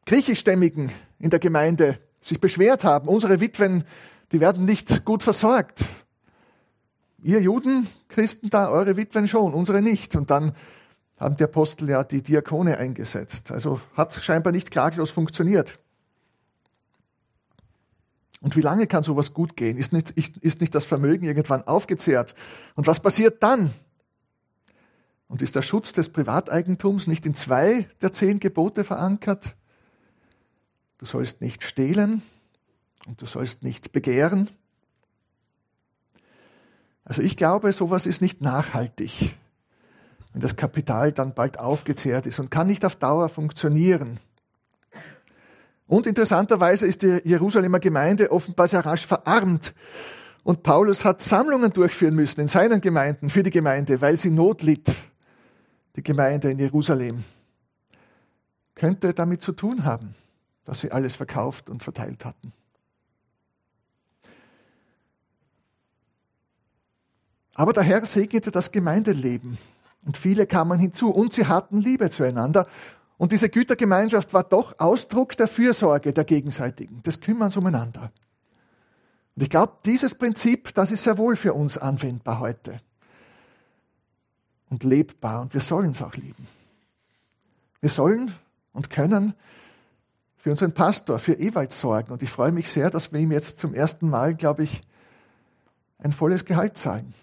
Griechischstämmigen 0.06 0.92
in 1.20 1.30
der 1.32 1.40
Gemeinde 1.40 2.00
sich 2.22 2.40
beschwert 2.40 2.84
haben, 2.84 3.08
unsere 3.08 3.40
Witwen, 3.40 3.84
die 4.32 4.40
werden 4.40 4.66
nicht 4.66 5.06
gut 5.06 5.24
versorgt. 5.24 5.86
Ihr 7.22 7.42
Juden, 7.42 7.88
Christen 8.10 8.50
da, 8.50 8.70
eure 8.70 8.98
Witwen 8.98 9.28
schon, 9.28 9.54
unsere 9.54 9.82
nicht. 9.82 10.16
Und 10.16 10.30
dann 10.30 10.54
haben 11.20 11.36
die 11.38 11.44
Apostel 11.44 11.90
ja 11.90 12.04
die 12.04 12.22
Diakone 12.22 12.78
eingesetzt. 12.78 13.52
Also 13.52 13.82
hat 13.96 14.16
es 14.16 14.24
scheinbar 14.24 14.54
nicht 14.54 14.72
klaglos 14.72 15.12
funktioniert. 15.12 15.80
Und 18.40 18.56
wie 18.56 18.62
lange 18.62 18.86
kann 18.86 19.04
sowas 19.04 19.34
gut 19.34 19.56
gehen? 19.56 19.78
Ist 19.78 19.94
nicht, 19.94 20.12
ist 20.12 20.62
nicht 20.62 20.76
das 20.76 20.86
Vermögen 20.86 21.26
irgendwann 21.26 21.66
aufgezehrt? 21.66 22.36
Und 22.76 22.86
was 22.86 23.00
passiert 23.00 23.42
dann? 23.42 23.74
Und 25.28 25.42
ist 25.42 25.56
der 25.56 25.64
Schutz 25.64 25.92
des 25.92 26.10
Privateigentums 26.10 27.08
nicht 27.08 27.26
in 27.26 27.34
zwei 27.34 27.88
der 28.02 28.14
zehn 28.14 28.40
Gebote 28.40 28.84
verankert? 28.84 29.56
Du 30.98 31.06
sollst 31.06 31.42
nicht 31.42 31.64
stehlen 31.64 32.24
und 33.08 33.22
du 33.22 33.26
sollst 33.26 33.64
nicht 33.64 33.92
begehren. 33.92 34.50
Also 37.06 37.22
ich 37.22 37.38
glaube, 37.38 37.72
sowas 37.72 38.06
ist 38.06 38.22
nicht 38.22 38.42
nachhaltig, 38.42 39.36
wenn 40.34 40.42
das 40.42 40.56
Kapital 40.56 41.12
dann 41.12 41.34
bald 41.34 41.60
aufgezehrt 41.60 42.26
ist 42.26 42.40
und 42.40 42.50
kann 42.50 42.68
nicht 42.68 42.84
auf 42.84 42.96
Dauer 42.96 43.30
funktionieren. 43.30 44.20
Und 45.86 46.06
interessanterweise 46.06 46.86
ist 46.86 47.02
die 47.04 47.22
Jerusalemer 47.24 47.80
Gemeinde 47.80 48.32
offenbar 48.32 48.68
sehr 48.68 48.86
rasch 48.86 49.06
verarmt. 49.06 49.74
Und 50.44 50.64
Paulus 50.64 51.06
hat 51.06 51.22
Sammlungen 51.22 51.72
durchführen 51.72 52.16
müssen 52.16 52.42
in 52.42 52.48
seinen 52.48 52.82
Gemeinden 52.82 53.30
für 53.30 53.44
die 53.44 53.52
Gemeinde, 53.52 54.02
weil 54.02 54.18
sie 54.18 54.32
Not 54.32 54.64
litt, 54.64 54.94
die 55.96 56.04
Gemeinde 56.04 56.52
in 56.52 56.60
Jerusalem. 56.60 57.24
Könnte 58.76 59.14
damit 59.14 59.42
zu 59.42 59.54
tun 59.54 59.86
haben 59.86 60.16
dass 60.68 60.82
sie 60.82 60.92
alles 60.92 61.16
verkauft 61.16 61.70
und 61.70 61.82
verteilt 61.82 62.26
hatten. 62.26 62.52
Aber 67.56 67.72
der 67.72 67.84
Herr 67.84 68.06
segnete 68.06 68.52
das 68.52 68.74
Gemeindeleben 68.74 69.58
und 70.06 70.18
viele 70.18 70.46
kamen 70.46 70.78
hinzu 70.78 71.10
und 71.10 71.32
sie 71.32 71.48
hatten 71.48 71.80
Liebe 71.80 72.10
zueinander. 72.10 72.68
Und 73.18 73.32
diese 73.32 73.48
Gütergemeinschaft 73.48 74.34
war 74.34 74.44
doch 74.44 74.78
Ausdruck 74.78 75.38
der 75.38 75.48
Fürsorge 75.48 76.12
der 76.12 76.26
Gegenseitigen, 76.26 77.02
des 77.02 77.22
Kümmerns 77.22 77.56
umeinander. 77.56 78.12
Und 79.36 79.44
ich 79.44 79.50
glaube, 79.50 79.74
dieses 79.86 80.16
Prinzip, 80.16 80.74
das 80.76 80.92
ist 80.92 81.04
sehr 81.04 81.18
wohl 81.18 81.38
für 81.38 81.54
uns 81.54 81.78
anwendbar 81.78 82.42
heute 82.42 82.82
und 84.70 84.84
lebbar 84.84 85.42
und 85.42 85.54
wir 85.54 85.62
sollen 85.62 85.92
es 85.92 86.02
auch 86.02 86.16
lieben. 86.16 86.46
Wir 87.80 87.90
sollen 87.90 88.34
und 88.74 88.90
können 88.90 89.34
für 90.38 90.52
unseren 90.52 90.74
Pastor, 90.74 91.20
für 91.20 91.34
Ewald 91.34 91.72
sorgen. 91.72 92.12
Und 92.12 92.24
ich 92.24 92.30
freue 92.30 92.52
mich 92.52 92.70
sehr, 92.70 92.90
dass 92.90 93.12
wir 93.12 93.20
ihm 93.20 93.32
jetzt 93.32 93.60
zum 93.60 93.74
ersten 93.74 94.10
Mal, 94.10 94.36
glaube 94.36 94.64
ich, 94.64 94.82
ein 95.98 96.12
volles 96.12 96.46
Gehalt 96.46 96.78
zahlen. 96.78 97.14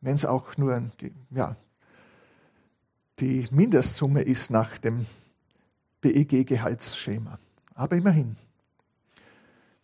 Wenn 0.00 0.14
es 0.14 0.24
auch 0.24 0.56
nur 0.56 0.74
ein, 0.74 0.92
ja, 1.30 1.56
die 3.18 3.48
Mindestsumme 3.50 4.22
ist 4.22 4.50
nach 4.50 4.76
dem 4.78 5.06
BEG-Gehaltsschema. 6.02 7.38
Aber 7.74 7.96
immerhin. 7.96 8.36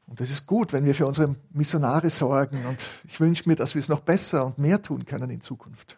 Und 0.06 0.20
es 0.20 0.30
ist 0.30 0.46
gut, 0.46 0.74
wenn 0.74 0.84
wir 0.84 0.94
für 0.94 1.06
unsere 1.06 1.34
Missionare 1.50 2.10
sorgen. 2.10 2.66
Und 2.66 2.84
ich 3.04 3.18
wünsche 3.18 3.48
mir, 3.48 3.56
dass 3.56 3.74
wir 3.74 3.80
es 3.80 3.88
noch 3.88 4.00
besser 4.00 4.46
und 4.46 4.58
mehr 4.58 4.82
tun 4.82 5.06
können 5.06 5.30
in 5.30 5.40
Zukunft. 5.40 5.96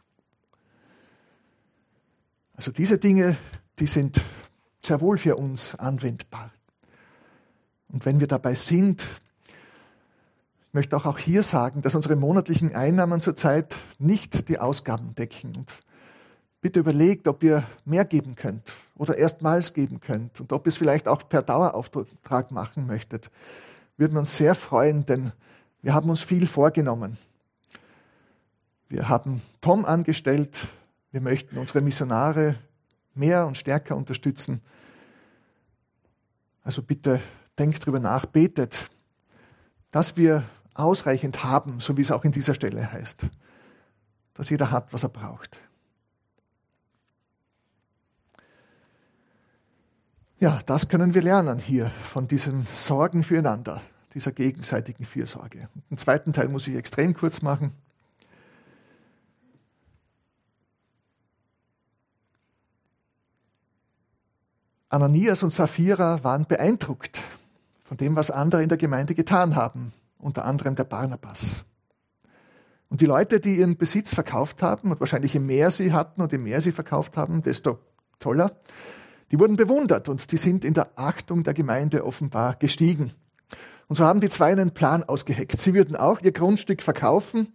Also 2.54 2.70
diese 2.70 2.98
Dinge, 2.98 3.36
die 3.80 3.86
sind 3.86 4.20
sehr 4.86 5.00
wohl 5.00 5.18
für 5.18 5.36
uns 5.36 5.74
anwendbar. 5.74 6.50
Und 7.88 8.04
wenn 8.06 8.20
wir 8.20 8.26
dabei 8.26 8.54
sind, 8.54 9.06
ich 10.68 10.74
möchte 10.74 10.96
auch, 10.96 11.18
hier 11.18 11.44
sagen, 11.44 11.82
dass 11.82 11.94
unsere 11.94 12.16
monatlichen 12.16 12.74
Einnahmen 12.74 13.20
zurzeit 13.20 13.76
nicht 13.98 14.48
die 14.48 14.58
Ausgaben 14.58 15.14
decken. 15.14 15.54
Und 15.56 15.72
bitte 16.60 16.80
überlegt, 16.80 17.28
ob 17.28 17.44
ihr 17.44 17.64
mehr 17.84 18.04
geben 18.04 18.34
könnt 18.34 18.72
oder 18.96 19.16
erstmals 19.16 19.74
geben 19.74 20.00
könnt 20.00 20.40
und 20.40 20.52
ob 20.52 20.66
ihr 20.66 20.70
es 20.70 20.76
vielleicht 20.76 21.06
auch 21.06 21.28
per 21.28 21.42
Dauerauftrag 21.42 22.50
machen 22.50 22.86
möchtet. 22.86 23.30
Würden 23.96 24.14
wir 24.14 24.20
uns 24.20 24.36
sehr 24.36 24.54
freuen, 24.54 25.06
denn 25.06 25.32
wir 25.82 25.94
haben 25.94 26.10
uns 26.10 26.22
viel 26.22 26.46
vorgenommen. 26.46 27.18
Wir 28.88 29.08
haben 29.08 29.42
Tom 29.60 29.84
angestellt. 29.84 30.66
Wir 31.12 31.20
möchten 31.20 31.58
unsere 31.58 31.80
Missionare 31.80 32.56
mehr 33.14 33.46
und 33.46 33.56
stärker 33.56 33.96
unterstützen. 33.96 34.60
Also 36.62 36.82
bitte 36.82 37.20
denkt 37.58 37.84
drüber 37.84 38.00
nach, 38.00 38.26
betet, 38.26 38.90
dass 39.90 40.16
wir 40.16 40.44
ausreichend 40.74 41.44
haben, 41.44 41.80
so 41.80 41.96
wie 41.96 42.02
es 42.02 42.10
auch 42.10 42.24
in 42.24 42.32
dieser 42.32 42.54
Stelle 42.54 42.92
heißt. 42.92 43.26
Dass 44.34 44.50
jeder 44.50 44.70
hat, 44.70 44.92
was 44.92 45.04
er 45.04 45.10
braucht. 45.10 45.60
Ja, 50.40 50.58
das 50.66 50.88
können 50.88 51.14
wir 51.14 51.22
lernen 51.22 51.58
hier 51.58 51.90
von 51.90 52.26
diesem 52.26 52.66
Sorgen 52.74 53.22
füreinander, 53.22 53.80
dieser 54.14 54.32
gegenseitigen 54.32 55.04
Fürsorge. 55.04 55.68
Den 55.90 55.96
zweiten 55.96 56.32
Teil 56.32 56.48
muss 56.48 56.66
ich 56.66 56.74
extrem 56.74 57.14
kurz 57.14 57.40
machen. 57.40 57.72
Ananias 64.94 65.42
und 65.42 65.52
Sapphira 65.52 66.22
waren 66.22 66.46
beeindruckt 66.46 67.20
von 67.82 67.96
dem, 67.96 68.14
was 68.14 68.30
andere 68.30 68.62
in 68.62 68.68
der 68.68 68.78
Gemeinde 68.78 69.16
getan 69.16 69.56
haben, 69.56 69.92
unter 70.18 70.44
anderem 70.44 70.76
der 70.76 70.84
Barnabas. 70.84 71.64
Und 72.90 73.00
die 73.00 73.06
Leute, 73.06 73.40
die 73.40 73.56
ihren 73.56 73.76
Besitz 73.76 74.14
verkauft 74.14 74.62
haben, 74.62 74.92
und 74.92 75.00
wahrscheinlich 75.00 75.34
je 75.34 75.40
mehr 75.40 75.72
sie 75.72 75.92
hatten 75.92 76.22
und 76.22 76.30
je 76.30 76.38
mehr 76.38 76.60
sie 76.60 76.70
verkauft 76.70 77.16
haben, 77.16 77.42
desto 77.42 77.80
toller, 78.20 78.52
die 79.32 79.40
wurden 79.40 79.56
bewundert 79.56 80.08
und 80.08 80.30
die 80.30 80.36
sind 80.36 80.64
in 80.64 80.74
der 80.74 80.90
Achtung 80.94 81.42
der 81.42 81.54
Gemeinde 81.54 82.04
offenbar 82.06 82.54
gestiegen. 82.54 83.14
Und 83.88 83.96
so 83.96 84.04
haben 84.04 84.20
die 84.20 84.28
zwei 84.28 84.52
einen 84.52 84.74
Plan 84.74 85.02
ausgeheckt. 85.02 85.58
Sie 85.58 85.74
würden 85.74 85.96
auch 85.96 86.20
ihr 86.20 86.30
Grundstück 86.30 86.82
verkaufen 86.82 87.48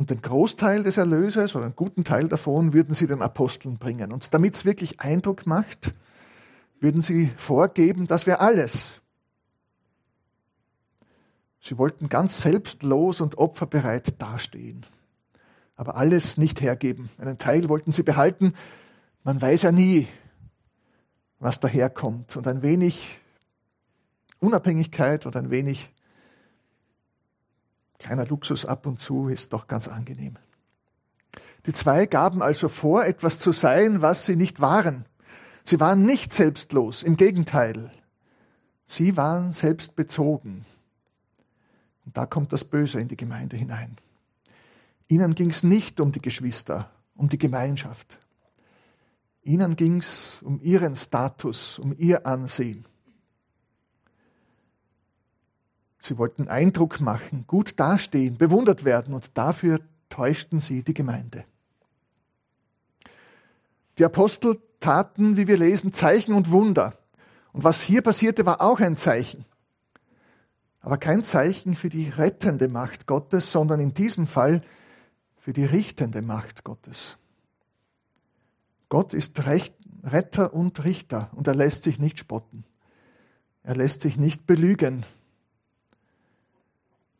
und 0.00 0.08
den 0.08 0.22
Großteil 0.22 0.82
des 0.82 0.96
Erlöses 0.96 1.54
oder 1.54 1.66
einen 1.66 1.76
guten 1.76 2.04
Teil 2.04 2.26
davon 2.26 2.72
würden 2.72 2.94
sie 2.94 3.06
den 3.06 3.20
Aposteln 3.20 3.76
bringen. 3.76 4.12
Und 4.12 4.32
damit 4.32 4.54
es 4.54 4.64
wirklich 4.64 4.98
Eindruck 4.98 5.44
macht, 5.44 5.92
würden 6.80 7.02
sie 7.02 7.30
vorgeben, 7.36 8.06
das 8.06 8.24
wäre 8.26 8.40
alles. 8.40 8.98
Sie 11.60 11.76
wollten 11.76 12.08
ganz 12.08 12.40
selbstlos 12.40 13.20
und 13.20 13.36
opferbereit 13.36 14.22
dastehen, 14.22 14.86
aber 15.76 15.96
alles 15.96 16.38
nicht 16.38 16.62
hergeben. 16.62 17.10
Einen 17.18 17.36
Teil 17.36 17.68
wollten 17.68 17.92
sie 17.92 18.02
behalten. 18.02 18.54
Man 19.22 19.42
weiß 19.42 19.60
ja 19.60 19.70
nie, 19.70 20.08
was 21.40 21.60
daherkommt. 21.60 22.38
Und 22.38 22.48
ein 22.48 22.62
wenig 22.62 23.20
Unabhängigkeit 24.38 25.26
und 25.26 25.36
ein 25.36 25.50
wenig 25.50 25.90
Kleiner 28.00 28.24
Luxus 28.24 28.64
ab 28.64 28.86
und 28.86 28.98
zu 28.98 29.28
ist 29.28 29.52
doch 29.52 29.68
ganz 29.68 29.86
angenehm. 29.86 30.38
Die 31.66 31.74
zwei 31.74 32.06
gaben 32.06 32.42
also 32.42 32.68
vor, 32.68 33.04
etwas 33.04 33.38
zu 33.38 33.52
sein, 33.52 34.00
was 34.00 34.24
sie 34.24 34.36
nicht 34.36 34.60
waren. 34.60 35.04
Sie 35.64 35.78
waren 35.78 36.04
nicht 36.04 36.32
selbstlos, 36.32 37.02
im 37.02 37.18
Gegenteil. 37.18 37.92
Sie 38.86 39.18
waren 39.18 39.52
selbstbezogen. 39.52 40.64
Und 42.06 42.16
da 42.16 42.24
kommt 42.24 42.54
das 42.54 42.64
Böse 42.64 42.98
in 42.98 43.08
die 43.08 43.18
Gemeinde 43.18 43.58
hinein. 43.58 43.98
Ihnen 45.06 45.34
ging 45.34 45.50
es 45.50 45.62
nicht 45.62 46.00
um 46.00 46.10
die 46.10 46.22
Geschwister, 46.22 46.90
um 47.14 47.28
die 47.28 47.38
Gemeinschaft. 47.38 48.18
Ihnen 49.42 49.76
ging 49.76 49.98
es 49.98 50.40
um 50.42 50.58
ihren 50.62 50.96
Status, 50.96 51.78
um 51.78 51.94
ihr 51.98 52.26
Ansehen. 52.26 52.86
Sie 56.00 56.16
wollten 56.16 56.48
Eindruck 56.48 57.00
machen, 57.00 57.44
gut 57.46 57.78
dastehen, 57.78 58.38
bewundert 58.38 58.84
werden 58.84 59.14
und 59.14 59.36
dafür 59.36 59.80
täuschten 60.08 60.58
sie 60.58 60.82
die 60.82 60.94
Gemeinde. 60.94 61.44
Die 63.98 64.04
Apostel 64.04 64.58
taten, 64.80 65.36
wie 65.36 65.46
wir 65.46 65.58
lesen, 65.58 65.92
Zeichen 65.92 66.32
und 66.32 66.50
Wunder. 66.50 66.94
Und 67.52 67.64
was 67.64 67.82
hier 67.82 68.00
passierte, 68.00 68.46
war 68.46 68.62
auch 68.62 68.80
ein 68.80 68.96
Zeichen. 68.96 69.44
Aber 70.80 70.96
kein 70.96 71.22
Zeichen 71.22 71.76
für 71.76 71.90
die 71.90 72.08
rettende 72.08 72.68
Macht 72.68 73.06
Gottes, 73.06 73.52
sondern 73.52 73.80
in 73.80 73.92
diesem 73.92 74.26
Fall 74.26 74.62
für 75.36 75.52
die 75.52 75.66
richtende 75.66 76.22
Macht 76.22 76.64
Gottes. 76.64 77.18
Gott 78.88 79.12
ist 79.12 79.44
Recht, 79.44 79.74
Retter 80.02 80.54
und 80.54 80.82
Richter 80.82 81.30
und 81.34 81.46
er 81.46 81.54
lässt 81.54 81.84
sich 81.84 81.98
nicht 81.98 82.18
spotten. 82.18 82.64
Er 83.62 83.76
lässt 83.76 84.00
sich 84.00 84.16
nicht 84.16 84.46
belügen. 84.46 85.04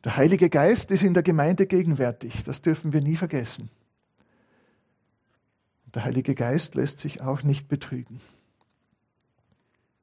Der 0.03 0.17
Heilige 0.17 0.49
Geist 0.49 0.89
ist 0.91 1.03
in 1.03 1.13
der 1.13 1.23
Gemeinde 1.23 1.67
gegenwärtig, 1.67 2.43
das 2.43 2.61
dürfen 2.61 2.91
wir 2.91 3.01
nie 3.01 3.15
vergessen. 3.15 3.69
Der 5.93 6.05
Heilige 6.05 6.35
Geist 6.35 6.75
lässt 6.75 7.01
sich 7.01 7.21
auch 7.21 7.43
nicht 7.43 7.67
betrügen. 7.67 8.21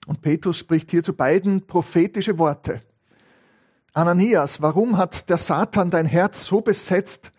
Und 0.07 0.23
Petrus 0.23 0.57
spricht 0.57 0.91
hier 0.91 1.03
zu 1.03 1.15
beiden 1.15 1.67
prophetische 1.67 2.39
Worte. 2.39 2.83
Ananias, 3.93 4.63
warum 4.63 4.97
hat 4.97 5.29
der 5.29 5.39
Satan 5.39 5.91
dein 5.91 6.07
Herz 6.07 6.45
so 6.45 6.61
besetzt, 6.61 7.33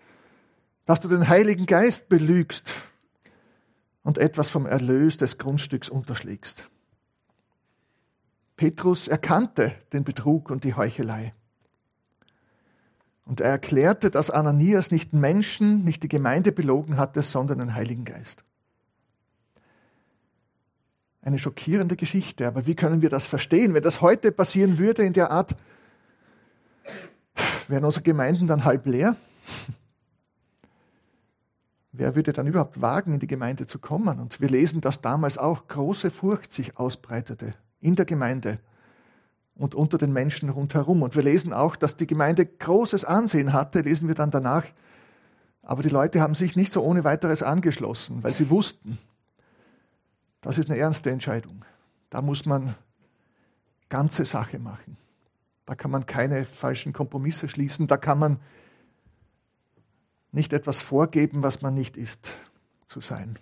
dass 0.85 0.99
du 0.99 1.07
den 1.07 1.29
Heiligen 1.29 1.65
Geist 1.65 2.09
belügst 2.09 2.73
und 4.03 4.17
etwas 4.17 4.49
vom 4.49 4.65
Erlös 4.65 5.17
des 5.17 5.37
Grundstücks 5.37 5.87
unterschlägst? 5.87 6.69
Petrus 8.57 9.07
erkannte 9.07 9.73
den 9.93 10.03
Betrug 10.03 10.49
und 10.49 10.65
die 10.65 10.73
Heuchelei. 10.73 11.33
Und 13.29 13.41
er 13.41 13.51
erklärte, 13.51 14.09
dass 14.09 14.31
Ananias 14.31 14.89
nicht 14.89 15.13
Menschen, 15.13 15.83
nicht 15.83 16.01
die 16.01 16.07
Gemeinde 16.07 16.51
belogen 16.51 16.97
hatte, 16.97 17.21
sondern 17.21 17.59
den 17.59 17.75
Heiligen 17.75 18.03
Geist. 18.03 18.43
Eine 21.21 21.37
schockierende 21.37 21.95
Geschichte, 21.95 22.47
aber 22.47 22.65
wie 22.65 22.73
können 22.73 23.03
wir 23.03 23.09
das 23.09 23.27
verstehen? 23.27 23.75
Wenn 23.75 23.83
das 23.83 24.01
heute 24.01 24.31
passieren 24.31 24.79
würde 24.79 25.03
in 25.03 25.13
der 25.13 25.29
Art, 25.29 25.55
wären 27.67 27.85
unsere 27.85 28.01
Gemeinden 28.01 28.47
dann 28.47 28.63
halb 28.63 28.87
leer? 28.87 29.15
Wer 31.91 32.15
würde 32.15 32.33
dann 32.33 32.47
überhaupt 32.47 32.81
wagen, 32.81 33.13
in 33.13 33.19
die 33.19 33.27
Gemeinde 33.27 33.67
zu 33.67 33.77
kommen? 33.77 34.19
Und 34.19 34.41
wir 34.41 34.49
lesen, 34.49 34.81
dass 34.81 35.01
damals 35.01 35.37
auch 35.37 35.67
große 35.67 36.09
Furcht 36.09 36.51
sich 36.51 36.79
ausbreitete 36.79 37.53
in 37.79 37.95
der 37.95 38.05
Gemeinde 38.05 38.57
und 39.59 39.75
unter 39.75 39.97
den 39.97 40.13
Menschen 40.13 40.49
rundherum. 40.49 41.03
Und 41.03 41.15
wir 41.15 41.21
lesen 41.21 41.51
auch, 41.51 41.75
dass 41.75 41.97
die 41.97 42.07
Gemeinde 42.07 42.45
großes 42.45 43.03
Ansehen 43.03 43.51
hatte, 43.51 43.81
lesen 43.81 44.07
wir 44.07 44.15
dann 44.15 44.31
danach. 44.31 44.63
Aber 45.61 45.83
die 45.83 45.89
Leute 45.89 46.21
haben 46.21 46.33
sich 46.33 46.55
nicht 46.55 46.71
so 46.71 46.81
ohne 46.81 47.03
weiteres 47.03 47.43
angeschlossen, 47.43 48.23
weil 48.23 48.33
sie 48.33 48.49
wussten, 48.49 48.97
das 50.39 50.57
ist 50.57 50.69
eine 50.69 50.79
ernste 50.79 51.11
Entscheidung. 51.11 51.65
Da 52.09 52.21
muss 52.21 52.45
man 52.45 52.73
ganze 53.89 54.23
Sache 54.23 54.59
machen. 54.59 54.95
Da 55.65 55.75
kann 55.75 55.91
man 55.91 56.05
keine 56.05 56.45
falschen 56.45 56.93
Kompromisse 56.93 57.49
schließen. 57.49 57.85
Da 57.87 57.97
kann 57.97 58.17
man 58.17 58.39
nicht 60.31 60.53
etwas 60.53 60.81
vorgeben, 60.81 61.43
was 61.43 61.61
man 61.61 61.73
nicht 61.73 61.97
ist, 61.97 62.31
zu 62.87 63.01
sein. 63.01 63.37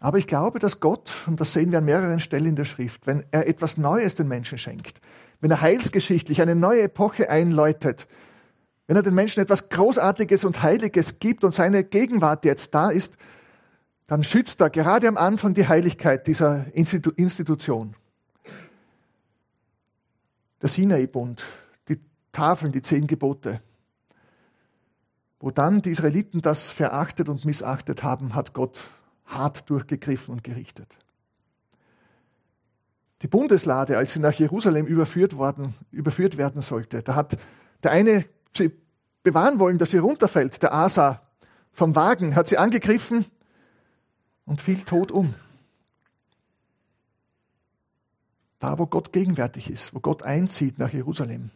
Aber 0.00 0.18
ich 0.18 0.26
glaube, 0.26 0.58
dass 0.58 0.80
Gott, 0.80 1.12
und 1.26 1.40
das 1.40 1.52
sehen 1.52 1.72
wir 1.72 1.78
an 1.78 1.84
mehreren 1.84 2.20
Stellen 2.20 2.46
in 2.46 2.56
der 2.56 2.64
Schrift, 2.64 3.06
wenn 3.06 3.24
er 3.30 3.48
etwas 3.48 3.76
Neues 3.76 4.14
den 4.14 4.28
Menschen 4.28 4.58
schenkt, 4.58 5.00
wenn 5.40 5.50
er 5.50 5.60
heilsgeschichtlich 5.60 6.40
eine 6.40 6.54
neue 6.54 6.82
Epoche 6.82 7.30
einläutet, 7.30 8.06
wenn 8.86 8.96
er 8.96 9.02
den 9.02 9.14
Menschen 9.14 9.40
etwas 9.40 9.68
Großartiges 9.68 10.44
und 10.44 10.62
Heiliges 10.62 11.18
gibt 11.18 11.44
und 11.44 11.52
seine 11.52 11.84
Gegenwart 11.84 12.44
jetzt 12.44 12.74
da 12.74 12.90
ist, 12.90 13.16
dann 14.06 14.24
schützt 14.24 14.60
er 14.62 14.70
gerade 14.70 15.06
am 15.06 15.18
Anfang 15.18 15.52
die 15.52 15.68
Heiligkeit 15.68 16.26
dieser 16.26 16.66
Institu 16.74 17.10
Institution. 17.10 17.94
Der 20.62 20.70
Sinai-Bund, 20.70 21.44
die 21.88 22.00
Tafeln, 22.32 22.72
die 22.72 22.82
zehn 22.82 23.06
Gebote. 23.06 23.60
Wo 25.38 25.50
dann 25.50 25.82
die 25.82 25.90
Israeliten 25.90 26.40
das 26.40 26.70
verachtet 26.70 27.28
und 27.28 27.44
missachtet 27.44 28.02
haben, 28.02 28.34
hat 28.34 28.54
Gott 28.54 28.88
hart 29.28 29.68
durchgegriffen 29.70 30.32
und 30.32 30.42
gerichtet. 30.42 30.98
Die 33.22 33.28
Bundeslade, 33.28 33.98
als 33.98 34.12
sie 34.12 34.20
nach 34.20 34.32
Jerusalem 34.32 34.86
überführt, 34.86 35.36
worden, 35.36 35.74
überführt 35.90 36.36
werden 36.36 36.62
sollte, 36.62 37.02
da 37.02 37.14
hat 37.14 37.38
der 37.82 37.92
eine 37.92 38.24
sie 38.56 38.72
bewahren 39.22 39.58
wollen, 39.58 39.78
dass 39.78 39.90
sie 39.90 39.98
runterfällt, 39.98 40.62
der 40.62 40.72
Asa 40.72 41.22
vom 41.72 41.94
Wagen, 41.94 42.34
hat 42.34 42.48
sie 42.48 42.58
angegriffen 42.58 43.26
und 44.46 44.62
fiel 44.62 44.82
tot 44.82 45.12
um. 45.12 45.34
Da, 48.58 48.78
wo 48.78 48.86
Gott 48.86 49.12
gegenwärtig 49.12 49.70
ist, 49.70 49.94
wo 49.94 50.00
Gott 50.00 50.22
einzieht 50.22 50.78
nach 50.78 50.92
Jerusalem, 50.92 51.50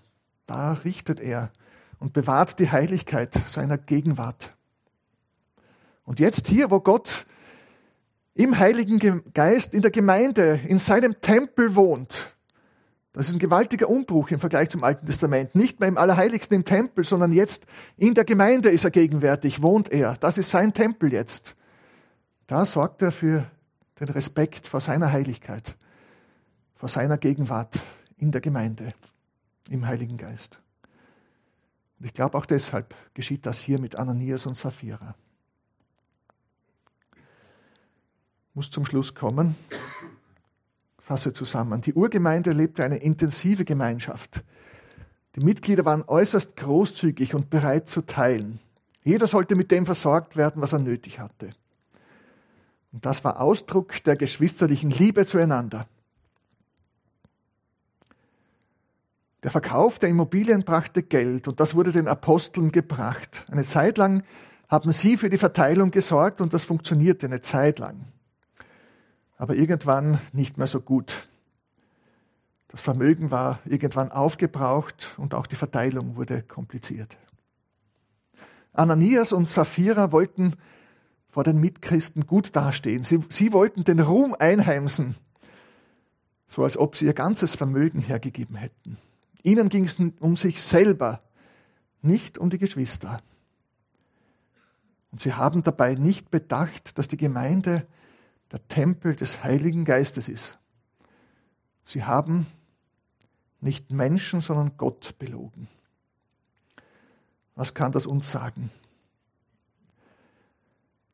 da 0.46 0.74
richtet 0.74 1.20
er 1.20 1.50
und 1.98 2.12
bewahrt 2.12 2.58
die 2.58 2.70
Heiligkeit 2.70 3.40
seiner 3.46 3.78
Gegenwart. 3.78 4.52
Und 6.04 6.20
jetzt 6.20 6.48
hier, 6.48 6.70
wo 6.70 6.80
Gott 6.80 7.26
im 8.34 8.58
Heiligen 8.58 9.22
Geist 9.34 9.74
in 9.74 9.82
der 9.82 9.90
Gemeinde, 9.90 10.60
in 10.66 10.78
seinem 10.78 11.20
Tempel 11.20 11.74
wohnt. 11.74 12.34
Das 13.12 13.28
ist 13.28 13.34
ein 13.34 13.38
gewaltiger 13.38 13.90
Umbruch 13.90 14.30
im 14.30 14.40
Vergleich 14.40 14.70
zum 14.70 14.84
Alten 14.84 15.04
Testament. 15.04 15.54
Nicht 15.54 15.80
mehr 15.80 15.88
im 15.88 15.98
Allerheiligsten 15.98 16.56
im 16.56 16.64
Tempel, 16.64 17.04
sondern 17.04 17.32
jetzt 17.32 17.66
in 17.98 18.14
der 18.14 18.24
Gemeinde 18.24 18.70
ist 18.70 18.84
er 18.84 18.90
gegenwärtig, 18.90 19.60
wohnt 19.60 19.92
er. 19.92 20.14
Das 20.14 20.38
ist 20.38 20.50
sein 20.50 20.72
Tempel 20.72 21.12
jetzt. 21.12 21.54
Da 22.46 22.64
sorgt 22.64 23.02
er 23.02 23.12
für 23.12 23.44
den 24.00 24.08
Respekt 24.08 24.66
vor 24.66 24.80
seiner 24.80 25.12
Heiligkeit, 25.12 25.76
vor 26.74 26.88
seiner 26.88 27.18
Gegenwart 27.18 27.80
in 28.16 28.32
der 28.32 28.40
Gemeinde, 28.40 28.94
im 29.68 29.86
Heiligen 29.86 30.16
Geist. 30.16 30.58
Und 31.98 32.06
ich 32.06 32.14
glaube, 32.14 32.38
auch 32.38 32.46
deshalb 32.46 32.94
geschieht 33.12 33.44
das 33.44 33.60
hier 33.60 33.78
mit 33.78 33.96
Ananias 33.96 34.46
und 34.46 34.56
Sapphira. 34.56 35.14
Muss 38.54 38.70
zum 38.70 38.84
Schluss 38.84 39.14
kommen. 39.14 39.54
Fasse 40.98 41.32
zusammen. 41.32 41.80
Die 41.80 41.94
Urgemeinde 41.94 42.52
lebte 42.52 42.84
eine 42.84 42.98
intensive 42.98 43.64
Gemeinschaft. 43.64 44.42
Die 45.36 45.44
Mitglieder 45.44 45.84
waren 45.84 46.04
äußerst 46.06 46.56
großzügig 46.56 47.34
und 47.34 47.50
bereit 47.50 47.88
zu 47.88 48.02
teilen. 48.02 48.60
Jeder 49.02 49.26
sollte 49.26 49.56
mit 49.56 49.70
dem 49.70 49.86
versorgt 49.86 50.36
werden, 50.36 50.62
was 50.62 50.72
er 50.72 50.78
nötig 50.78 51.18
hatte. 51.18 51.50
Und 52.92 53.06
das 53.06 53.24
war 53.24 53.40
Ausdruck 53.40 54.02
der 54.04 54.16
geschwisterlichen 54.16 54.90
Liebe 54.90 55.24
zueinander. 55.24 55.86
Der 59.42 59.50
Verkauf 59.50 59.98
der 59.98 60.10
Immobilien 60.10 60.62
brachte 60.62 61.02
Geld 61.02 61.48
und 61.48 61.58
das 61.58 61.74
wurde 61.74 61.90
den 61.90 62.06
Aposteln 62.06 62.70
gebracht. 62.70 63.44
Eine 63.50 63.64
Zeit 63.64 63.98
lang 63.98 64.22
haben 64.68 64.92
sie 64.92 65.16
für 65.16 65.30
die 65.30 65.38
Verteilung 65.38 65.90
gesorgt 65.90 66.40
und 66.40 66.52
das 66.54 66.64
funktionierte 66.64 67.26
eine 67.26 67.40
Zeit 67.40 67.80
lang. 67.80 68.11
Aber 69.42 69.56
irgendwann 69.56 70.20
nicht 70.32 70.56
mehr 70.56 70.68
so 70.68 70.80
gut. 70.80 71.28
Das 72.68 72.80
Vermögen 72.80 73.32
war 73.32 73.58
irgendwann 73.64 74.12
aufgebraucht 74.12 75.16
und 75.16 75.34
auch 75.34 75.48
die 75.48 75.56
Verteilung 75.56 76.14
wurde 76.14 76.44
kompliziert. 76.44 77.16
Ananias 78.72 79.32
und 79.32 79.48
Sapphira 79.48 80.12
wollten 80.12 80.54
vor 81.28 81.42
den 81.42 81.58
Mitchristen 81.58 82.24
gut 82.24 82.54
dastehen. 82.54 83.02
Sie, 83.02 83.18
sie 83.30 83.52
wollten 83.52 83.82
den 83.82 83.98
Ruhm 83.98 84.36
einheimsen, 84.38 85.16
so 86.46 86.62
als 86.62 86.76
ob 86.78 86.94
sie 86.94 87.06
ihr 87.06 87.12
ganzes 87.12 87.56
Vermögen 87.56 87.98
hergegeben 87.98 88.54
hätten. 88.54 88.96
Ihnen 89.42 89.68
ging 89.68 89.86
es 89.86 89.96
um 90.20 90.36
sich 90.36 90.62
selber, 90.62 91.20
nicht 92.00 92.38
um 92.38 92.48
die 92.48 92.58
Geschwister. 92.58 93.20
Und 95.10 95.20
sie 95.20 95.32
haben 95.32 95.64
dabei 95.64 95.96
nicht 95.96 96.30
bedacht, 96.30 96.96
dass 96.96 97.08
die 97.08 97.16
Gemeinde 97.16 97.88
der 98.52 98.66
Tempel 98.68 99.16
des 99.16 99.42
Heiligen 99.42 99.84
Geistes 99.84 100.28
ist. 100.28 100.58
Sie 101.84 102.04
haben 102.04 102.46
nicht 103.60 103.90
Menschen, 103.90 104.40
sondern 104.40 104.76
Gott 104.76 105.18
belogen. 105.18 105.68
Was 107.54 107.74
kann 107.74 107.92
das 107.92 108.06
uns 108.06 108.30
sagen? 108.30 108.70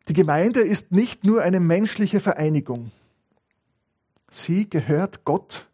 Die 0.09 0.15
Gemeinde 0.15 0.61
ist 0.61 0.91
nicht 0.91 1.25
nur 1.25 1.43
eine 1.43 1.61
menschliche 1.61 2.21
Vereinigung. 2.21 2.91
Sie 4.31 4.69
gehört 4.69 5.25
Gott 5.25 5.69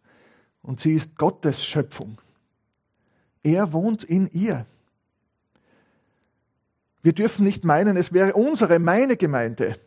und 0.62 0.80
sie 0.80 0.94
ist 0.94 1.16
Gottes 1.16 1.64
Schöpfung. 1.64 2.20
Er 3.42 3.72
wohnt 3.72 4.04
in 4.04 4.26
ihr. 4.28 4.66
Wir 7.02 7.12
dürfen 7.12 7.44
nicht 7.44 7.64
meinen, 7.64 7.96
es 7.96 8.12
wäre 8.12 8.32
unsere, 8.32 8.78
meine 8.78 9.16
Gemeinde. 9.16 9.78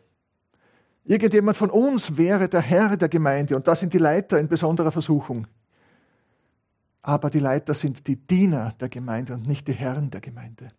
Irgendjemand 1.08 1.56
von 1.56 1.70
uns 1.70 2.18
wäre 2.18 2.50
der 2.50 2.60
Herr 2.60 2.98
der 2.98 3.08
Gemeinde 3.08 3.56
und 3.56 3.66
das 3.66 3.80
sind 3.80 3.94
die 3.94 3.98
Leiter 3.98 4.38
in 4.38 4.46
besonderer 4.46 4.92
Versuchung. 4.92 5.46
Aber 7.00 7.30
die 7.30 7.38
Leiter 7.38 7.72
sind 7.72 8.06
die 8.06 8.16
Diener 8.16 8.74
der 8.78 8.90
Gemeinde 8.90 9.32
und 9.32 9.46
nicht 9.46 9.66
die 9.68 9.72
Herren 9.72 10.10
der 10.10 10.20
Gemeinde. 10.20 10.70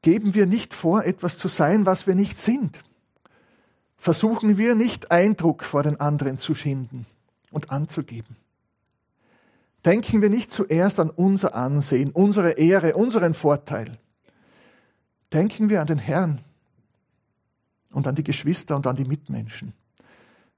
Geben 0.00 0.32
wir 0.32 0.46
nicht 0.46 0.72
vor, 0.72 1.04
etwas 1.04 1.36
zu 1.36 1.48
sein, 1.48 1.84
was 1.84 2.06
wir 2.06 2.14
nicht 2.14 2.38
sind. 2.38 2.82
Versuchen 3.98 4.56
wir 4.56 4.74
nicht 4.74 5.10
Eindruck 5.10 5.64
vor 5.64 5.82
den 5.82 6.00
anderen 6.00 6.38
zu 6.38 6.54
schinden 6.54 7.04
und 7.50 7.70
anzugeben. 7.70 8.34
Denken 9.84 10.22
wir 10.22 10.30
nicht 10.30 10.50
zuerst 10.50 10.98
an 11.00 11.10
unser 11.10 11.54
Ansehen, 11.54 12.12
unsere 12.12 12.52
Ehre, 12.52 12.94
unseren 12.94 13.34
Vorteil. 13.34 13.98
Denken 15.34 15.68
wir 15.68 15.82
an 15.82 15.86
den 15.86 15.98
Herrn 15.98 16.42
und 17.90 18.06
an 18.06 18.14
die 18.14 18.24
Geschwister 18.24 18.76
und 18.76 18.86
an 18.86 18.96
die 18.96 19.04
Mitmenschen. 19.04 19.72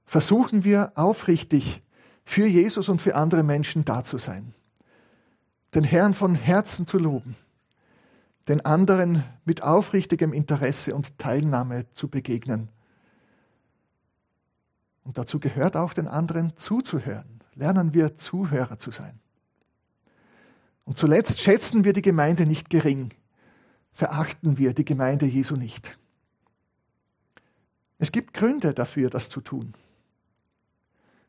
Versuchen 0.05 0.63
wir 0.63 0.91
aufrichtig 0.95 1.81
für 2.23 2.45
Jesus 2.45 2.89
und 2.89 3.01
für 3.01 3.15
andere 3.15 3.43
Menschen 3.43 3.85
da 3.85 4.03
zu 4.03 4.17
sein. 4.17 4.53
Den 5.73 5.83
Herrn 5.83 6.13
von 6.13 6.35
Herzen 6.35 6.85
zu 6.85 6.97
loben. 6.97 7.35
Den 8.47 8.65
anderen 8.65 9.23
mit 9.45 9.63
aufrichtigem 9.63 10.33
Interesse 10.33 10.93
und 10.95 11.17
Teilnahme 11.17 11.89
zu 11.93 12.09
begegnen. 12.09 12.69
Und 15.03 15.17
dazu 15.17 15.39
gehört 15.39 15.77
auch 15.77 15.93
den 15.93 16.07
anderen 16.07 16.57
zuzuhören 16.57 17.41
lernen 17.55 17.93
wir 17.93 18.17
Zuhörer 18.17 18.77
zu 18.77 18.91
sein. 18.91 19.19
Und 20.83 20.97
zuletzt 20.97 21.39
schätzen 21.39 21.83
wir 21.83 21.93
die 21.93 22.01
Gemeinde 22.01 22.45
nicht 22.45 22.69
gering, 22.69 23.13
verachten 23.93 24.57
wir 24.57 24.73
die 24.73 24.85
Gemeinde 24.85 25.25
Jesu 25.25 25.55
nicht. 25.55 25.97
Es 28.01 28.11
gibt 28.11 28.33
Gründe 28.33 28.73
dafür, 28.73 29.11
das 29.11 29.29
zu 29.29 29.41
tun. 29.41 29.75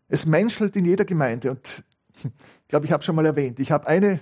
Es 0.08 0.24
menschelt 0.24 0.74
in 0.74 0.87
jeder 0.87 1.04
Gemeinde 1.04 1.50
und 1.50 1.85
ich 2.24 2.68
glaube, 2.68 2.87
ich 2.87 2.92
habe 2.92 3.02
schon 3.02 3.14
mal 3.14 3.26
erwähnt, 3.26 3.61
ich 3.61 3.70
habe 3.70 3.87
eine 3.87 4.20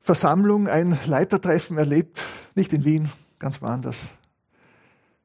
Versammlung, 0.00 0.66
ein 0.66 0.98
Leitertreffen 1.06 1.78
erlebt, 1.78 2.20
nicht 2.56 2.72
in 2.72 2.84
Wien, 2.84 3.08
ganz 3.38 3.62
woanders. 3.62 4.00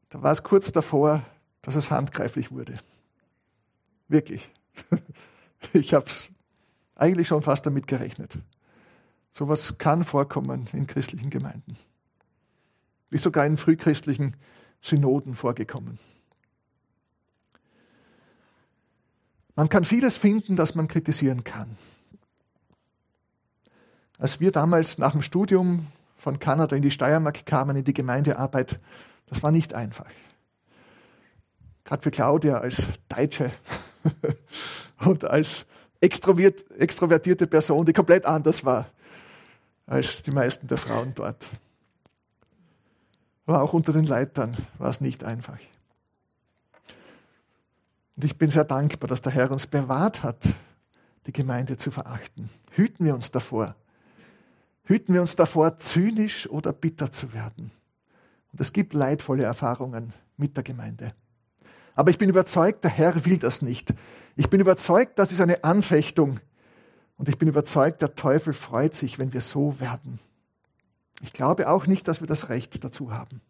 Da 0.10 0.21
war 0.21 0.32
es 0.32 0.43
kurz 0.43 0.71
davor, 0.71 1.25
dass 1.63 1.73
es 1.75 1.89
handgreiflich 1.89 2.51
wurde. 2.51 2.80
Wirklich. 4.08 4.49
Ich 5.73 5.95
habe 5.95 6.06
eigentlich 6.93 7.28
schon 7.28 7.41
fast 7.41 7.65
damit 7.65 7.88
gerechnet. 7.88 8.38
Sowas 9.32 9.80
kann 9.80 10.04
vorkommen 10.04 10.67
in 10.73 10.86
christlichen 10.86 11.32
Gemeinden. 11.32 11.75
Ist 13.10 13.23
sogar 13.23 13.47
in 13.47 13.58
frühchristlichen 13.58 14.36
Synoden 14.86 15.36
vorgekommen. 15.36 15.98
Man 19.56 19.69
kann 19.69 19.86
vieles 19.86 20.17
finden, 20.17 20.56
das 20.56 20.76
man 20.76 20.88
kritisieren 20.88 21.43
kann. 21.43 21.78
Als 24.19 24.39
wir 24.39 24.52
damals 24.52 24.98
nach 24.98 25.12
dem 25.13 25.21
Studium 25.21 25.88
von 26.17 26.39
Kanada 26.39 26.76
in 26.76 26.82
die 26.82 26.91
Steiermark 26.91 27.45
kamen, 27.45 27.78
in 27.78 27.84
die 27.84 27.93
Gemeindearbeit, 27.93 28.80
das 29.28 29.41
war 29.41 29.52
nicht 29.52 29.74
einfach. 29.74 30.10
Gerade 31.84 32.04
für 32.04 32.12
Claudia 32.12 32.58
als 32.58 32.84
Deutsche 33.10 33.52
und 35.00 35.26
als 35.26 35.65
extrovertierte 36.00 37.48
Person, 37.48 37.86
die 37.86 37.93
komplett 37.93 38.26
anders 38.26 38.63
war 38.65 38.88
als 39.88 40.21
die 40.21 40.32
meisten 40.32 40.67
der 40.67 40.78
Frauen 40.78 41.13
dort. 41.13 41.48
Aber 43.46 43.62
auch 43.62 43.74
unter 43.74 43.94
den 43.94 44.06
Leitern 44.06 44.56
war 44.78 44.90
es 44.90 45.02
nicht 45.02 45.24
einfach. 45.24 45.60
Und 48.16 48.26
ich 48.26 48.38
bin 48.38 48.50
sehr 48.50 48.64
dankbar, 48.64 49.08
dass 49.08 49.22
der 49.22 49.32
Herr 49.32 49.52
uns 49.52 49.68
bewahrt 49.68 50.24
hat, 50.24 50.48
die 51.28 51.34
Gemeinde 51.34 51.78
zu 51.78 51.92
verachten. 51.92 52.50
Hüten 52.72 53.06
wir 53.06 53.14
uns 53.14 53.32
davor. 53.32 53.76
Hüten 54.86 55.14
wir 55.14 55.22
uns 55.22 55.36
davor, 55.36 55.78
zynisch 55.80 56.50
oder 56.50 56.72
bitter 56.72 57.12
zu 57.12 57.34
werden. 57.34 57.72
Und 58.52 58.62
es 58.62 58.72
gibt 58.72 58.94
leidvolle 58.94 59.44
Erfahrungen 59.44 60.14
mit 60.38 60.56
der 60.56 60.64
Gemeinde. 60.64 61.14
Aber 61.96 62.10
ich 62.10 62.18
bin 62.18 62.30
überzeugt, 62.30 62.84
der 62.84 62.92
Herr 62.92 63.26
will 63.26 63.38
das 63.38 63.62
nicht. 63.62 63.94
Ich 64.36 64.50
bin 64.50 64.60
überzeugt, 64.60 65.18
das 65.18 65.32
ist 65.32 65.42
eine 65.42 65.64
Anfechtung. 65.64 66.40
Und 67.18 67.30
ich 67.30 67.38
bin 67.38 67.48
überzeugt, 67.48 68.02
der 68.02 68.16
Teufel 68.16 68.54
freut 68.54 68.94
sich, 68.94 69.18
wenn 69.18 69.34
wir 69.34 69.42
so 69.42 69.80
werden. 69.80 70.20
Ich 71.26 71.34
glaube 71.34 71.70
auch 71.70 71.88
nicht, 71.88 72.08
dass 72.08 72.20
wir 72.20 72.28
das 72.28 72.50
Recht 72.50 72.84
dazu 72.84 73.12
haben, 73.12 73.42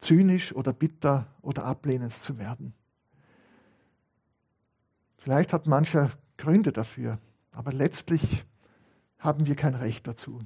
zynisch 0.00 0.52
oder 0.52 0.72
bitter 0.72 1.28
oder 1.42 1.64
ablehnend 1.64 2.12
zu 2.12 2.38
werden. 2.38 2.74
Vielleicht 5.18 5.52
hat 5.52 5.68
mancher 5.68 6.10
Gründe 6.38 6.72
dafür, 6.72 7.18
aber 7.52 7.72
letztlich 7.72 8.44
haben 9.20 9.46
wir 9.46 9.54
kein 9.54 9.76
Recht 9.76 10.08
dazu. 10.08 10.40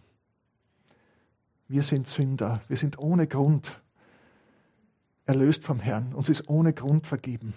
Wir 1.69 1.83
sind 1.83 2.07
Sünder, 2.07 2.61
wir 2.69 2.77
sind 2.77 2.99
ohne 2.99 3.27
Grund 3.27 3.81
erlöst 5.25 5.64
vom 5.64 5.81
Herrn. 5.81 6.12
Uns 6.12 6.29
ist 6.29 6.51
ohne 6.51 6.75
Grund 6.75 7.07
vergeben. 7.07 7.55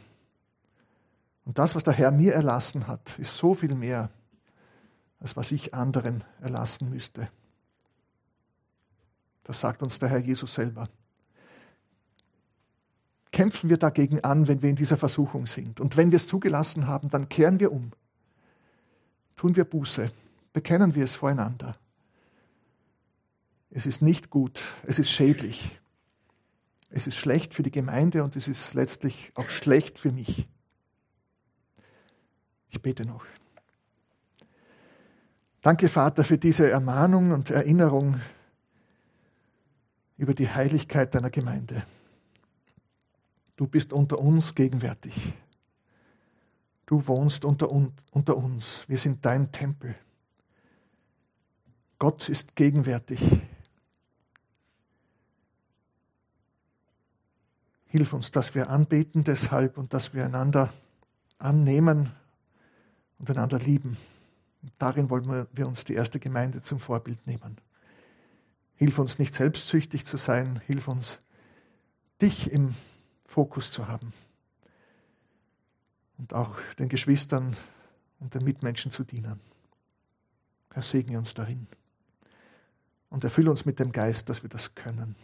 Und 1.43 1.59
das, 1.59 1.75
was 1.75 1.83
der 1.83 1.93
Herr 1.93 2.11
mir 2.11 2.33
erlassen 2.33 2.87
hat, 2.87 3.19
ist 3.19 3.35
so 3.35 3.55
viel 3.55 3.75
mehr, 3.75 4.09
als 5.19 5.35
was 5.35 5.51
ich 5.51 5.73
anderen 5.73 6.23
erlassen 6.39 6.89
müsste. 6.89 7.27
Das 9.47 9.61
sagt 9.61 9.81
uns 9.81 9.97
der 9.97 10.09
Herr 10.09 10.19
Jesus 10.19 10.53
selber. 10.53 10.89
Kämpfen 13.31 13.69
wir 13.69 13.77
dagegen 13.77 14.21
an, 14.23 14.47
wenn 14.49 14.61
wir 14.61 14.69
in 14.69 14.75
dieser 14.75 14.97
Versuchung 14.97 15.47
sind. 15.47 15.79
Und 15.79 15.95
wenn 15.95 16.11
wir 16.11 16.17
es 16.17 16.27
zugelassen 16.27 16.85
haben, 16.85 17.09
dann 17.09 17.29
kehren 17.29 17.61
wir 17.61 17.71
um. 17.71 17.91
Tun 19.37 19.55
wir 19.55 19.63
Buße. 19.63 20.11
Bekennen 20.51 20.95
wir 20.95 21.05
es 21.05 21.15
voreinander. 21.15 21.77
Es 23.69 23.85
ist 23.85 24.01
nicht 24.01 24.29
gut, 24.29 24.63
es 24.83 24.99
ist 24.99 25.11
schädlich. 25.11 25.79
Es 26.89 27.07
ist 27.07 27.15
schlecht 27.15 27.53
für 27.53 27.63
die 27.63 27.71
Gemeinde 27.71 28.23
und 28.23 28.35
es 28.35 28.47
ist 28.47 28.73
letztlich 28.73 29.31
auch 29.35 29.49
schlecht 29.49 29.97
für 29.97 30.11
mich. 30.11 30.47
Ich 32.69 32.81
bete 32.81 33.05
noch. 33.05 33.23
Danke, 35.61 35.87
Vater, 35.87 36.23
für 36.23 36.37
diese 36.37 36.69
Ermahnung 36.69 37.31
und 37.31 37.49
Erinnerung, 37.49 38.19
über 40.17 40.33
die 40.33 40.49
Heiligkeit 40.49 41.13
deiner 41.15 41.29
Gemeinde. 41.29 41.83
Du 43.55 43.67
bist 43.67 43.93
unter 43.93 44.19
uns 44.19 44.55
gegenwärtig. 44.55 45.33
Du 46.85 47.05
wohnst 47.07 47.43
unter, 47.43 47.69
uns. 47.69 48.83
Wir 48.87 48.97
sind 48.97 49.25
dein 49.25 49.51
Tempel. 49.51 49.95
Gott 51.99 52.29
ist 52.29 52.55
gegenwärtig. 52.55 53.19
Hilf 57.87 58.13
uns, 58.13 58.31
dass 58.31 58.53
wir 58.55 58.69
anbeten 58.69 59.23
deshalb 59.23 59.77
und 59.77 59.93
dass 59.93 60.13
wir 60.13 60.25
einander 60.25 60.71
annehmen 61.39 62.11
und 63.17 63.29
einander 63.29 63.59
lieben. 63.59 63.97
Und 64.61 64.71
darin 64.77 65.09
wollen 65.09 65.47
wir 65.51 65.67
uns 65.67 65.83
die 65.83 65.93
erste 65.93 66.19
Gemeinde 66.19 66.61
zum 66.61 66.79
Vorbild 66.79 67.25
nehmen. 67.25 67.57
Hilf 68.77 68.99
uns 68.99 69.19
nicht 69.19 69.33
selbstsüchtig 69.33 70.05
zu 70.05 70.17
sein, 70.17 70.61
hilf 70.65 70.87
uns, 70.87 71.19
dich 72.21 72.51
im 72.51 72.75
Fokus 73.25 73.71
zu 73.71 73.87
haben 73.87 74.13
und 76.17 76.33
auch 76.33 76.57
den 76.79 76.89
Geschwistern 76.89 77.57
und 78.19 78.33
den 78.33 78.43
Mitmenschen 78.43 78.91
zu 78.91 79.03
dienen. 79.03 79.39
Herr, 80.73 80.83
segne 80.83 81.17
uns 81.17 81.33
darin 81.33 81.67
und 83.09 83.23
erfülle 83.23 83.49
uns 83.49 83.65
mit 83.65 83.79
dem 83.79 83.91
Geist, 83.91 84.29
dass 84.29 84.43
wir 84.43 84.49
das 84.49 84.75
können. 84.75 85.15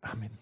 Amen. 0.00 0.38